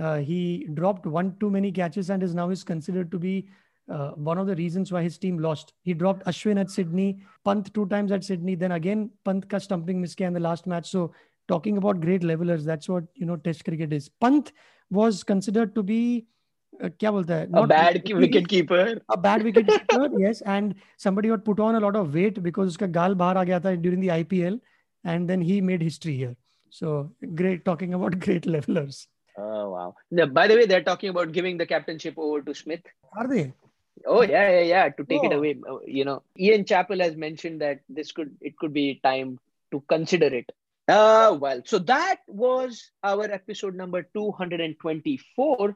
uh, 0.02 0.18
he 0.18 0.68
dropped 0.74 1.06
one 1.06 1.36
too 1.40 1.52
many 1.52 1.72
catches 1.72 2.10
and 2.10 2.24
is 2.24 2.34
now 2.34 2.50
is 2.50 2.64
considered 2.64 3.12
to 3.12 3.20
be 3.20 3.48
uh, 3.90 4.12
one 4.32 4.38
of 4.38 4.48
the 4.48 4.56
reasons 4.56 4.92
why 4.92 5.04
his 5.04 5.18
team 5.18 5.38
lost. 5.38 5.74
He 5.84 5.94
dropped 5.94 6.26
Ashwin 6.26 6.60
at 6.60 6.72
Sydney, 6.72 7.22
Pant 7.46 7.72
two 7.74 7.86
times 7.88 8.12
at 8.12 8.24
Sydney, 8.24 8.56
then 8.56 8.72
again 8.72 9.12
Pant 9.24 9.48
ka 9.50 9.60
stumping 9.60 10.02
miss 10.02 10.16
in 10.16 10.34
the 10.34 10.40
last 10.40 10.66
match. 10.66 10.90
So 10.90 11.14
talking 11.48 11.78
about 11.78 12.02
great 12.02 12.24
levelers, 12.24 12.66
that's 12.66 12.90
what 12.90 13.04
you 13.14 13.26
know 13.26 13.36
Test 13.36 13.66
cricket 13.66 13.94
is. 13.94 14.10
Pant 14.10 14.52
was 14.90 15.24
considered 15.24 15.76
to 15.76 15.84
be 15.84 16.28
uh, 16.84 16.90
क्या 17.00 17.12
बोलता 17.12 17.40
A 17.62 17.68
bad 17.68 18.02
wicket 18.24 18.48
keeper 18.48 19.02
a 19.10 19.18
bad 19.18 19.44
wicket 19.44 19.68
keeper 19.68 20.10
yes 20.20 20.42
and 20.42 20.76
somebody 20.98 21.30
had 21.30 21.44
put 21.46 21.60
on 21.60 21.76
a 21.76 21.80
lot 21.80 21.96
of 21.96 22.14
weight 22.14 22.42
because 22.44 22.76
उसका 22.76 22.88
गाल 23.00 23.16
बाहर 23.24 23.38
आ 23.38 23.44
गया 23.44 23.60
था 23.66 23.76
during 23.82 24.06
the 24.06 24.14
IPL 24.20 24.60
and 25.04 25.30
then 25.30 25.42
he 25.50 25.62
made 25.72 25.82
history 25.82 26.16
here 26.18 26.36
so 26.70 27.12
great 27.42 27.66
talking 27.66 27.98
about 28.00 28.20
great 28.28 28.46
levelers 28.46 29.08
oh 29.38 29.70
wow 29.72 29.96
now, 30.12 30.26
by 30.26 30.48
the 30.48 30.56
way 30.56 30.66
they're 30.66 30.88
talking 30.92 31.10
about 31.10 31.32
giving 31.32 31.58
the 31.58 31.66
captainship 31.66 32.18
over 32.18 32.42
to 32.42 32.54
Smith 32.54 32.96
are 33.18 33.28
they 33.28 33.52
Oh 34.06 34.22
yeah, 34.22 34.50
yeah, 34.50 34.62
yeah. 34.62 34.90
To 34.90 35.04
take 35.04 35.22
oh. 35.24 35.28
it 35.28 35.34
away, 35.34 35.58
uh, 35.70 35.80
you 35.86 36.06
know, 36.06 36.24
Ian 36.40 36.66
Chappell 36.66 37.00
has 37.00 37.16
mentioned 37.16 37.62
that 37.62 37.82
this 37.90 38.12
could 38.12 38.36
it 38.42 38.58
could 38.58 38.74
be 38.74 39.00
time 39.04 39.40
to 39.72 39.84
consider 39.88 40.28
it. 40.28 40.52
Uh 40.88 41.38
well, 41.40 41.62
so 41.66 41.80
that 41.80 42.18
was 42.28 42.92
our 43.04 43.26
episode 43.26 43.76
number 43.76 44.04
two 44.04 44.32
hundred 44.32 44.62
and 44.62 44.80
twenty-four. 44.80 45.76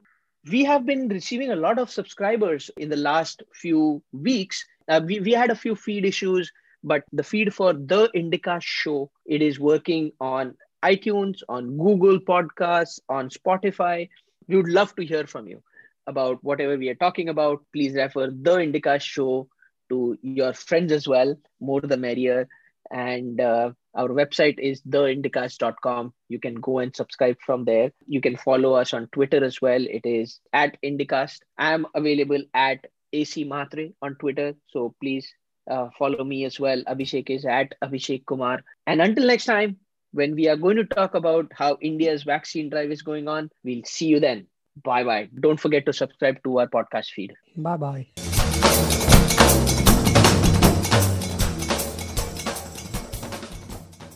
We 0.49 0.63
have 0.65 0.85
been 0.85 1.07
receiving 1.07 1.51
a 1.51 1.55
lot 1.55 1.79
of 1.79 1.89
subscribers 1.89 2.69
in 2.77 2.89
the 2.89 2.95
last 2.97 3.41
few 3.53 4.03
weeks. 4.11 4.63
Uh, 4.87 5.01
we, 5.03 5.19
we 5.19 5.31
had 5.31 5.49
a 5.49 5.55
few 5.55 5.75
feed 5.75 6.05
issues, 6.05 6.51
but 6.83 7.03
the 7.11 7.23
feed 7.23 7.53
for 7.53 7.73
the 7.73 8.09
Indica 8.13 8.59
show, 8.61 9.09
it 9.25 9.41
is 9.41 9.59
working 9.59 10.11
on 10.21 10.55
iTunes, 10.83 11.41
on 11.49 11.77
Google 11.77 12.19
Podcasts, 12.19 12.99
on 13.09 13.29
Spotify. 13.29 14.07
We 14.47 14.57
would 14.57 14.69
love 14.69 14.95
to 14.97 15.05
hear 15.05 15.25
from 15.25 15.47
you 15.47 15.63
about 16.05 16.43
whatever 16.43 16.77
we 16.77 16.89
are 16.89 16.95
talking 16.95 17.29
about. 17.29 17.63
Please 17.73 17.95
refer 17.95 18.29
the 18.29 18.59
Indica 18.59 18.99
show 18.99 19.47
to 19.89 20.17
your 20.21 20.53
friends 20.53 20.91
as 20.91 21.07
well. 21.07 21.35
More 21.59 21.81
the 21.81 21.97
merrier. 21.97 22.47
And 22.91 23.39
uh, 23.41 23.71
our 23.93 24.09
website 24.09 24.59
is 24.59 24.81
theindicast.com. 24.81 26.13
You 26.29 26.39
can 26.39 26.55
go 26.55 26.79
and 26.79 26.95
subscribe 26.95 27.37
from 27.45 27.65
there. 27.65 27.91
You 28.07 28.21
can 28.21 28.37
follow 28.37 28.73
us 28.73 28.93
on 28.93 29.07
Twitter 29.11 29.43
as 29.43 29.61
well. 29.61 29.81
It 29.81 30.05
is 30.05 30.39
at 30.53 30.77
Indicast. 30.83 31.39
I 31.57 31.73
am 31.73 31.87
available 31.95 32.43
at 32.53 32.85
AC 33.13 33.43
Matre 33.43 33.89
on 34.01 34.15
Twitter. 34.15 34.53
So 34.67 34.95
please 35.01 35.27
uh, 35.69 35.89
follow 35.97 36.23
me 36.23 36.45
as 36.45 36.59
well. 36.59 36.83
Abhishek 36.83 37.29
is 37.29 37.45
at 37.45 37.73
Abhishek 37.83 38.25
Kumar. 38.25 38.61
And 38.85 39.01
until 39.01 39.27
next 39.27 39.45
time, 39.45 39.77
when 40.11 40.35
we 40.35 40.47
are 40.47 40.55
going 40.55 40.77
to 40.77 40.85
talk 40.85 41.15
about 41.15 41.51
how 41.53 41.77
India's 41.81 42.23
vaccine 42.23 42.69
drive 42.69 42.91
is 42.91 43.01
going 43.01 43.27
on, 43.27 43.49
we'll 43.63 43.83
see 43.85 44.07
you 44.07 44.19
then. 44.19 44.47
Bye 44.83 45.03
bye. 45.03 45.29
Don't 45.39 45.59
forget 45.59 45.85
to 45.85 45.93
subscribe 45.93 46.43
to 46.43 46.59
our 46.59 46.67
podcast 46.67 47.11
feed. 47.11 47.33
Bye 47.55 47.77
bye. 47.77 48.24